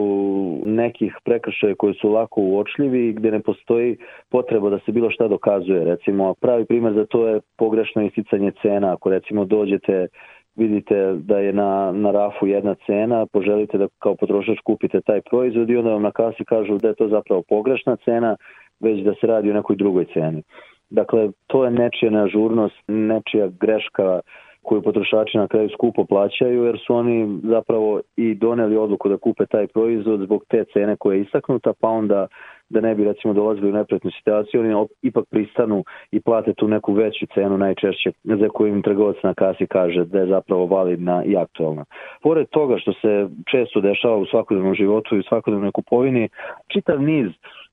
nekih 0.65 1.15
prekršaja 1.23 1.75
koji 1.75 1.93
su 1.93 2.09
lako 2.09 2.41
uočljivi 2.41 3.07
i 3.07 3.13
gde 3.13 3.31
ne 3.31 3.39
postoji 3.39 3.97
potreba 4.29 4.69
da 4.69 4.79
se 4.79 4.91
bilo 4.91 5.11
šta 5.11 5.27
dokazuje. 5.27 5.83
Recimo, 5.85 6.33
pravi 6.33 6.65
primer 6.65 6.93
za 6.93 7.05
to 7.05 7.27
je 7.27 7.39
pogrešno 7.57 8.01
isticanje 8.01 8.51
cena. 8.61 8.93
Ako 8.93 9.09
recimo 9.09 9.45
dođete 9.45 10.07
vidite 10.55 11.13
da 11.13 11.39
je 11.39 11.53
na, 11.53 11.91
na 11.91 12.11
rafu 12.11 12.47
jedna 12.47 12.75
cena, 12.85 13.25
poželite 13.25 13.77
da 13.77 13.87
kao 13.99 14.15
potrošač 14.15 14.59
kupite 14.63 15.01
taj 15.01 15.21
proizvod 15.21 15.69
i 15.69 15.77
onda 15.77 15.91
vam 15.91 16.01
na 16.01 16.11
kasi 16.11 16.45
kažu 16.45 16.77
da 16.77 16.87
je 16.87 16.95
to 16.95 17.07
zapravo 17.07 17.43
pogrešna 17.49 17.95
cena, 18.05 18.35
već 18.79 19.03
da 19.03 19.13
se 19.13 19.27
radi 19.27 19.51
o 19.51 19.53
nekoj 19.53 19.75
drugoj 19.75 20.05
ceni. 20.13 20.43
Dakle, 20.89 21.29
to 21.47 21.65
je 21.65 21.71
nečija 21.71 22.11
neažurnost, 22.11 22.75
nečija 22.87 23.49
greška 23.59 24.19
koju 24.63 24.81
potrošači 24.81 25.37
na 25.37 25.47
kraju 25.47 25.69
skupo 25.69 26.05
plaćaju 26.05 26.63
jer 26.63 26.79
su 26.87 26.95
oni 26.95 27.39
zapravo 27.43 28.01
i 28.15 28.35
doneli 28.35 28.77
odluku 28.77 29.09
da 29.09 29.17
kupe 29.17 29.45
taj 29.45 29.67
proizvod 29.67 30.19
zbog 30.19 30.45
te 30.49 30.63
cene 30.73 30.95
koja 30.95 31.15
je 31.15 31.21
istaknuta 31.21 31.73
pa 31.79 31.87
onda 31.87 32.27
da 32.69 32.81
ne 32.81 32.95
bi 32.95 33.03
recimo 33.03 33.33
dolazili 33.33 33.69
u 33.69 33.73
nepretnu 33.73 34.11
situaciju, 34.11 34.61
oni 34.61 34.87
ipak 35.01 35.25
pristanu 35.29 35.83
i 36.11 36.21
plate 36.21 36.53
tu 36.53 36.67
neku 36.67 36.93
veću 36.93 37.25
cenu 37.33 37.57
najčešće 37.57 38.11
za 38.23 38.49
koju 38.49 38.73
im 38.73 38.81
trgovac 38.81 39.15
na 39.23 39.33
kasi 39.33 39.67
kaže 39.67 40.05
da 40.05 40.19
je 40.19 40.27
zapravo 40.27 40.65
validna 40.65 41.23
i 41.25 41.37
aktualna. 41.37 41.85
Pored 42.23 42.47
toga 42.49 42.77
što 42.77 42.93
se 42.93 43.27
često 43.51 43.81
dešava 43.81 44.17
u 44.17 44.25
svakodnevnom 44.25 44.75
životu 44.75 45.15
i 45.15 45.19
u 45.19 45.23
svakodnevnoj 45.23 45.71
kupovini, 45.71 46.29
čitav 46.73 47.01
niz 47.01 47.27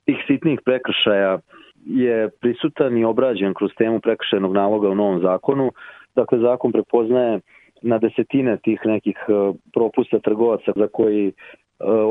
tih 0.04 0.16
sitnih 0.26 0.60
prekršaja 0.64 1.38
je 1.86 2.30
prisutan 2.40 2.96
i 2.96 3.04
obrađen 3.04 3.54
kroz 3.54 3.70
temu 3.78 4.00
prekršajnog 4.00 4.54
naloga 4.54 4.88
u 4.88 4.94
novom 4.94 5.20
zakonu. 5.20 5.70
Dakle, 6.18 6.38
zakon 6.38 6.72
prepoznaje 6.72 7.40
na 7.82 7.98
desetine 7.98 8.56
tih 8.64 8.80
nekih 8.84 9.18
e, 9.28 9.32
propusta 9.74 10.18
trgovaca 10.18 10.72
za 10.76 10.88
koji 10.92 11.28
e, 11.28 11.32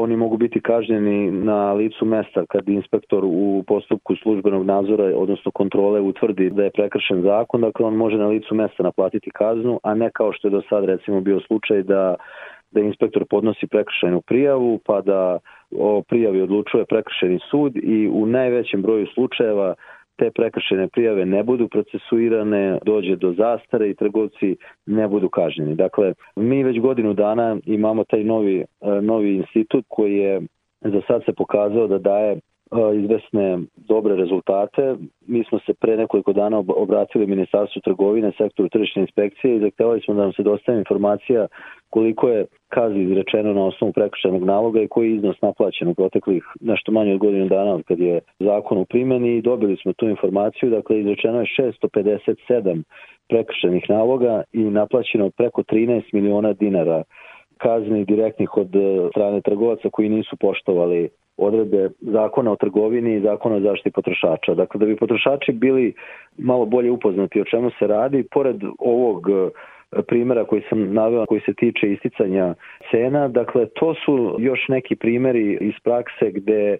oni 0.04 0.16
mogu 0.16 0.38
biti 0.38 0.62
kažnjeni 0.62 1.32
na 1.32 1.74
licu 1.74 2.06
mesta 2.06 2.46
kad 2.50 2.70
inspektor 2.70 3.26
u 3.26 3.64
postupku 3.68 4.16
službenog 4.16 4.66
nadzora, 4.66 5.12
odnosno 5.16 5.52
kontrole, 5.52 6.00
utvrdi 6.02 6.50
da 6.50 6.64
je 6.64 6.76
prekršen 6.78 7.22
zakon, 7.22 7.62
dakle 7.62 7.86
on 7.86 7.96
može 7.96 8.18
na 8.18 8.28
licu 8.28 8.56
mesta 8.56 8.84
naplatiti 8.84 9.32
kaznu, 9.32 9.80
a 9.84 9.94
ne 9.96 10.10
kao 10.14 10.34
što 10.34 10.48
je 10.48 10.52
do 10.52 10.62
sad 10.70 10.86
recimo 10.86 11.22
bio 11.22 11.40
slučaj 11.40 11.84
da 11.84 12.16
da 12.72 12.82
inspektor 12.82 13.26
podnosi 13.30 13.68
prekršajnu 13.68 14.22
prijavu, 14.22 14.80
pa 14.86 15.02
da 15.02 15.40
o 15.78 16.02
prijavi 16.08 16.42
odlučuje 16.42 16.86
prekršajni 16.86 17.40
sud 17.52 17.76
i 17.76 18.10
u 18.14 18.26
najvećem 18.26 18.82
broju 18.82 19.08
slučajeva 19.14 19.76
te 20.18 20.32
prekršajne 20.32 20.88
prijave 20.88 21.26
ne 21.26 21.44
budu 21.44 21.68
procesuirane, 21.68 22.80
dođe 22.86 23.16
do 23.16 23.34
zastare 23.34 23.90
i 23.90 23.96
trgovci 23.96 24.56
ne 24.86 25.08
budu 25.08 25.30
kažnjeni. 25.30 25.76
Dakle, 25.76 26.14
mi 26.36 26.64
već 26.64 26.80
godinu 26.80 27.14
dana 27.14 27.58
imamo 27.66 28.04
taj 28.04 28.24
novi, 28.24 28.60
e, 28.60 28.66
novi 29.02 29.36
institut 29.36 29.86
koji 29.88 30.18
je 30.18 30.42
za 30.82 31.02
sad 31.08 31.22
se 31.26 31.34
pokazao 31.34 31.88
da 31.88 31.98
daje 31.98 32.40
izvesne 32.96 33.60
dobre 33.76 34.16
rezultate. 34.16 34.96
Mi 35.28 35.44
smo 35.44 35.60
se 35.60 35.74
pre 35.74 35.98
nekoliko 35.98 36.34
dana 36.34 36.64
obratili 36.68 37.28
Ministarstvu 37.28 37.82
trgovine, 37.82 38.32
sektoru 38.38 38.70
tržišne 38.70 39.02
inspekcije 39.02 39.56
i 39.56 39.60
zahtevali 39.60 40.02
smo 40.02 40.14
da 40.14 40.22
nam 40.22 40.34
se 40.34 40.44
dostane 40.44 40.78
informacija 40.78 41.48
koliko 41.90 42.30
je 42.30 42.46
kazi 42.70 43.00
izrečeno 43.00 43.54
na 43.54 43.66
osnovu 43.66 43.94
prekršajnog 43.94 44.44
naloga 44.44 44.82
i 44.82 44.88
koji 44.88 45.10
je 45.10 45.16
iznos 45.16 45.42
naplaćen 45.42 45.88
u 45.88 45.94
proteklih 45.94 46.44
nešto 46.62 46.92
manje 46.92 47.14
od 47.14 47.20
godinu 47.20 47.48
dana 47.48 47.74
od 47.74 47.84
kad 47.84 48.00
je 48.00 48.20
zakon 48.40 48.78
u 48.78 48.86
primjeni 48.86 49.38
i 49.38 49.42
dobili 49.42 49.78
smo 49.82 49.94
tu 49.94 50.10
informaciju, 50.10 50.70
dakle 50.70 51.00
izrečeno 51.00 51.40
je 51.40 51.46
657 51.58 52.84
prekršajnih 53.30 53.90
naloga 53.90 54.44
i 54.54 54.60
naplaćeno 54.60 55.30
preko 55.30 55.64
13 55.64 56.04
miliona 56.14 56.54
dinara 56.54 57.04
kazni 57.58 58.06
direktnih 58.06 58.58
od 58.58 58.76
e, 58.76 59.10
strane 59.10 59.42
trgovaca 59.42 59.90
koji 59.92 60.10
nisu 60.10 60.36
poštovali 60.38 61.10
odredbe 61.38 61.90
zakona 62.02 62.52
o 62.52 62.56
trgovini 62.56 63.16
i 63.16 63.22
zakona 63.22 63.56
o 63.56 63.60
zaštiti 63.60 63.92
potrošača. 63.92 64.54
Dakle, 64.54 64.80
da 64.80 64.86
bi 64.86 64.96
potrošači 64.96 65.52
bili 65.52 65.94
malo 66.38 66.66
bolje 66.66 66.92
upoznati 66.92 67.42
o 67.42 67.46
čemu 67.46 67.70
se 67.80 67.88
radi, 67.88 68.24
pored 68.32 68.64
ovog 68.80 69.30
e, 69.30 69.50
primera 70.02 70.46
koji 70.46 70.62
sam 70.70 70.94
naveo 70.94 71.26
koji 71.26 71.42
se 71.42 71.54
tiče 71.54 71.92
isticanja 71.92 72.54
cena, 72.92 73.28
dakle 73.28 73.66
to 73.66 73.94
su 74.06 74.36
još 74.40 74.68
neki 74.68 74.96
primeri 74.96 75.58
iz 75.62 75.74
prakse 75.84 76.32
gde 76.32 76.78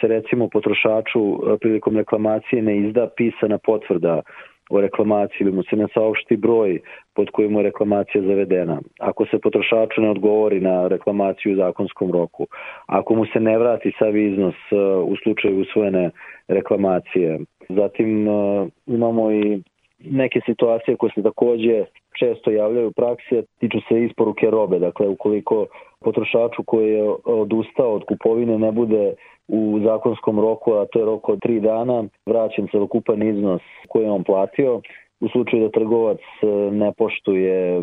se 0.00 0.08
recimo 0.08 0.48
potrošaču 0.48 1.20
e, 1.20 1.58
prilikom 1.60 1.96
reklamacije 1.96 2.62
ne 2.62 2.78
izda 2.78 3.08
pisana 3.16 3.58
potvrda 3.58 4.22
o 4.70 4.80
reklamaciji 4.80 5.38
ili 5.40 5.52
mu 5.52 5.62
se 5.62 5.76
ne 5.76 5.86
saopšti 5.94 6.36
broj 6.36 6.80
pod 7.14 7.30
kojim 7.30 7.56
je 7.56 7.62
reklamacija 7.62 8.22
zavedena. 8.22 8.80
Ako 8.98 9.26
se 9.26 9.38
potrošaču 9.38 10.00
ne 10.00 10.10
odgovori 10.10 10.60
na 10.60 10.88
reklamaciju 10.88 11.52
u 11.52 11.56
zakonskom 11.56 12.12
roku, 12.12 12.46
ako 12.86 13.14
mu 13.14 13.26
se 13.26 13.40
ne 13.40 13.58
vrati 13.58 13.92
sav 13.98 14.16
iznos 14.16 14.54
uh, 14.70 15.08
u 15.08 15.16
slučaju 15.22 15.60
usvojene 15.60 16.10
reklamacije. 16.48 17.38
Zatim 17.68 18.28
uh, 18.28 18.68
imamo 18.86 19.32
i 19.32 19.62
neke 20.04 20.40
situacije 20.46 20.96
koje 20.96 21.12
se 21.14 21.22
takođe 21.22 21.84
često 22.18 22.50
javljaju 22.50 22.88
u 22.88 22.92
praksi, 22.92 23.42
tiču 23.58 23.78
se 23.88 24.04
isporuke 24.04 24.50
robe. 24.50 24.78
Dakle, 24.78 25.08
ukoliko 25.08 25.66
potrošaču 26.00 26.62
koji 26.66 26.92
je 26.92 27.14
odustao 27.24 27.92
od 27.94 28.04
kupovine 28.04 28.58
ne 28.58 28.72
bude 28.72 29.14
u 29.48 29.80
zakonskom 29.84 30.40
roku, 30.40 30.72
a 30.72 30.86
to 30.86 30.98
je 30.98 31.04
rok 31.04 31.28
od 31.28 31.40
tri 31.40 31.60
dana, 31.60 32.04
vraćen 32.26 32.68
celokupan 32.70 33.22
iznos 33.22 33.62
koji 33.88 34.04
je 34.04 34.10
on 34.10 34.24
platio, 34.24 34.80
u 35.20 35.28
slučaju 35.28 35.62
da 35.62 35.70
trgovac 35.70 36.18
e, 36.18 36.46
ne 36.70 36.92
poštuje 36.92 37.82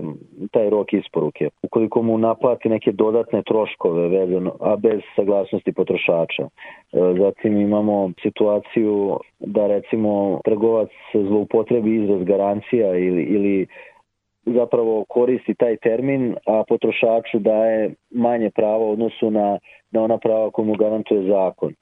taj 0.51 0.69
rok 0.69 0.93
isporuke. 0.93 1.49
Ukoliko 1.63 2.01
mu 2.01 2.17
naplati 2.17 2.69
neke 2.69 2.91
dodatne 2.91 3.43
troškove 3.43 4.07
vezano, 4.07 4.55
a 4.59 4.75
bez 4.75 5.01
saglasnosti 5.15 5.71
potrošača. 5.73 6.43
E, 6.43 6.49
zatim 7.19 7.61
imamo 7.61 8.11
situaciju 8.21 9.19
da 9.39 9.67
recimo 9.67 10.39
trgovac 10.45 10.89
zloupotrebi 11.13 12.03
izraz 12.03 12.23
garancija 12.23 12.97
ili, 12.97 13.23
ili 13.23 13.67
zapravo 14.45 15.05
koristi 15.09 15.53
taj 15.55 15.77
termin, 15.77 16.35
a 16.45 16.63
potrošaču 16.67 17.39
daje 17.39 17.93
manje 18.11 18.49
prava 18.49 18.77
u 18.77 18.91
odnosu 18.91 19.31
na, 19.31 19.59
na 19.91 20.01
ona 20.03 20.17
prava 20.17 20.51
koju 20.51 20.65
mu 20.65 20.75
garantuje 20.75 21.27
zakon. 21.27 21.73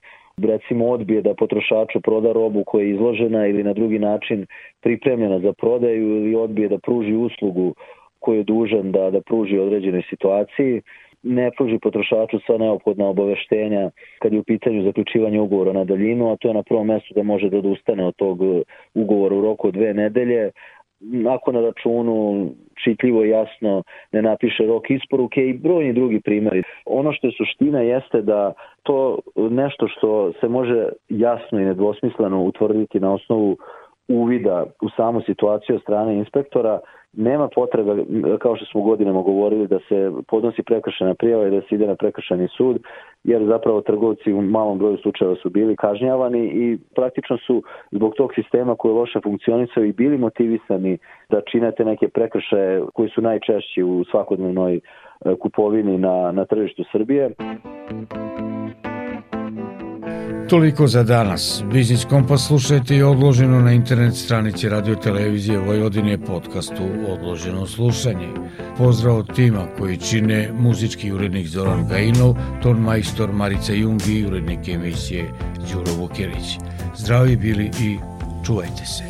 Recimo 0.44 0.88
odbije 0.90 1.22
da 1.22 1.34
potrošaču 1.34 2.02
proda 2.02 2.32
robu 2.34 2.64
koja 2.64 2.84
je 2.84 2.92
izložena 2.92 3.48
ili 3.48 3.64
na 3.64 3.74
drugi 3.74 4.00
način 4.00 4.46
pripremljena 4.82 5.40
za 5.40 5.54
prodaju 5.54 6.08
ili 6.18 6.36
odbije 6.36 6.70
da 6.70 6.78
pruži 6.78 7.16
uslugu 7.16 7.74
koju 8.20 8.38
je 8.38 8.44
dužan 8.44 8.92
da, 8.92 9.12
da 9.12 9.22
pruži 9.22 9.58
određenoj 9.60 10.04
situaciji 10.10 10.82
ne 11.26 11.52
pruži 11.58 11.80
potrošaču 11.80 12.40
sva 12.46 12.58
neophodna 12.58 13.06
obaveštenja 13.08 13.90
kad 14.20 14.34
je 14.34 14.40
u 14.40 14.44
pitanju 14.44 14.84
zaključivanje 14.84 15.40
ugovora 15.42 15.74
na 15.74 15.84
daljinu, 15.84 16.32
a 16.32 16.36
to 16.36 16.48
je 16.48 16.54
na 16.54 16.64
prvom 16.64 16.88
mestu 16.88 17.14
da 17.16 17.24
može 17.24 17.50
da 17.50 17.58
odustane 17.58 18.06
od 18.06 18.16
tog 18.16 18.40
ugovora 18.94 19.36
u 19.36 19.42
roku 19.42 19.68
od 19.68 19.74
dve 19.74 19.94
nedelje, 19.94 20.52
ako 21.30 21.51
na 21.51 21.62
računu 21.62 22.49
čitljivo 22.84 23.24
jasno 23.24 23.84
ne 24.12 24.22
napiše 24.22 24.66
rok 24.66 24.89
isporuke 24.89 25.47
i 25.47 25.53
brojni 25.53 25.93
drugi 25.93 26.22
primjeri. 26.22 26.64
Ono 26.86 27.14
što 27.14 27.28
je 27.28 27.34
suština 27.38 27.82
jeste 27.82 28.22
da 28.22 28.53
to 28.84 29.20
nešto 29.36 29.88
što 29.88 30.34
se 30.39 30.47
može 30.47 30.89
jasno 31.10 31.60
i 31.60 31.66
nedvosmisleno 31.66 32.43
utvrditi 32.43 32.99
na 32.99 33.14
osnovu 33.14 33.58
uvida 34.08 34.66
u 34.82 34.89
samu 34.89 35.22
situaciju 35.22 35.76
od 35.76 35.82
strane 35.82 36.16
inspektora, 36.16 36.80
nema 37.18 37.47
potrebe, 37.55 38.03
kao 38.39 38.55
što 38.55 38.66
smo 38.66 38.82
godinama 38.82 39.22
govorili, 39.22 39.68
da 39.68 39.80
se 39.80 40.11
podnosi 40.28 40.63
prekršena 40.63 41.13
prijava 41.13 41.47
i 41.47 41.51
da 41.51 41.61
se 41.61 41.76
ide 41.76 41.88
na 41.88 41.95
prekršeni 41.95 42.47
sud, 42.47 42.82
jer 43.24 43.45
zapravo 43.45 43.82
trgovci 43.82 44.34
u 44.34 44.41
malom 44.41 44.78
broju 44.78 44.97
slučajeva 44.97 45.36
su 45.36 45.49
bili 45.49 45.76
kažnjavani 45.76 46.45
i 46.45 46.78
praktično 46.95 47.38
su 47.38 47.63
zbog 47.91 48.13
tog 48.18 48.34
sistema 48.36 48.76
koji 48.76 48.91
je 48.91 48.95
loše 48.95 49.20
funkcionisao 49.24 49.84
i 49.84 49.93
bili 49.93 50.18
motivisani 50.18 50.97
da 51.30 51.41
činete 51.51 51.86
neke 51.86 52.07
prekršaje 52.07 52.82
koji 52.93 53.09
su 53.09 53.22
najčešći 53.22 53.84
u 53.84 54.03
svakodnevnoj 54.11 54.76
e, 54.76 54.80
kupovini 55.39 55.97
na, 55.97 56.32
na 56.32 56.45
tržištu 56.45 56.84
Srbije. 56.91 57.30
Toliko 60.50 60.88
za 60.88 61.04
danas. 61.04 61.64
Biznis 61.72 62.06
Kompas 62.06 62.48
slušajte 62.48 62.96
i 62.96 63.04
odloženo 63.04 63.62
na 63.62 63.72
internet 63.72 64.16
stranici 64.16 64.70
Radio 64.70 64.96
Televizije 64.96 65.60
Vojvodine 65.60 66.18
podcastu 66.18 66.84
Odloženo 67.08 67.68
slušanje. 67.68 68.28
Pozdrav 68.78 69.18
od 69.18 69.36
tima 69.36 69.68
koji 69.78 69.98
čine 69.98 70.52
muzički 70.60 71.12
urednik 71.12 71.48
Zoran 71.48 71.88
Gajinov, 71.88 72.36
ton 72.64 72.78
majstor 72.78 73.34
Marica 73.34 73.74
Jungi 73.74 74.14
i 74.14 74.26
urednik 74.26 74.68
emisije 74.68 75.32
Đuro 75.74 75.93
Vukjerić. 75.93 76.58
Zdravi 76.96 77.36
bili 77.36 77.72
i 77.82 77.98
čuvajte 78.46 78.86
se. 78.86 79.04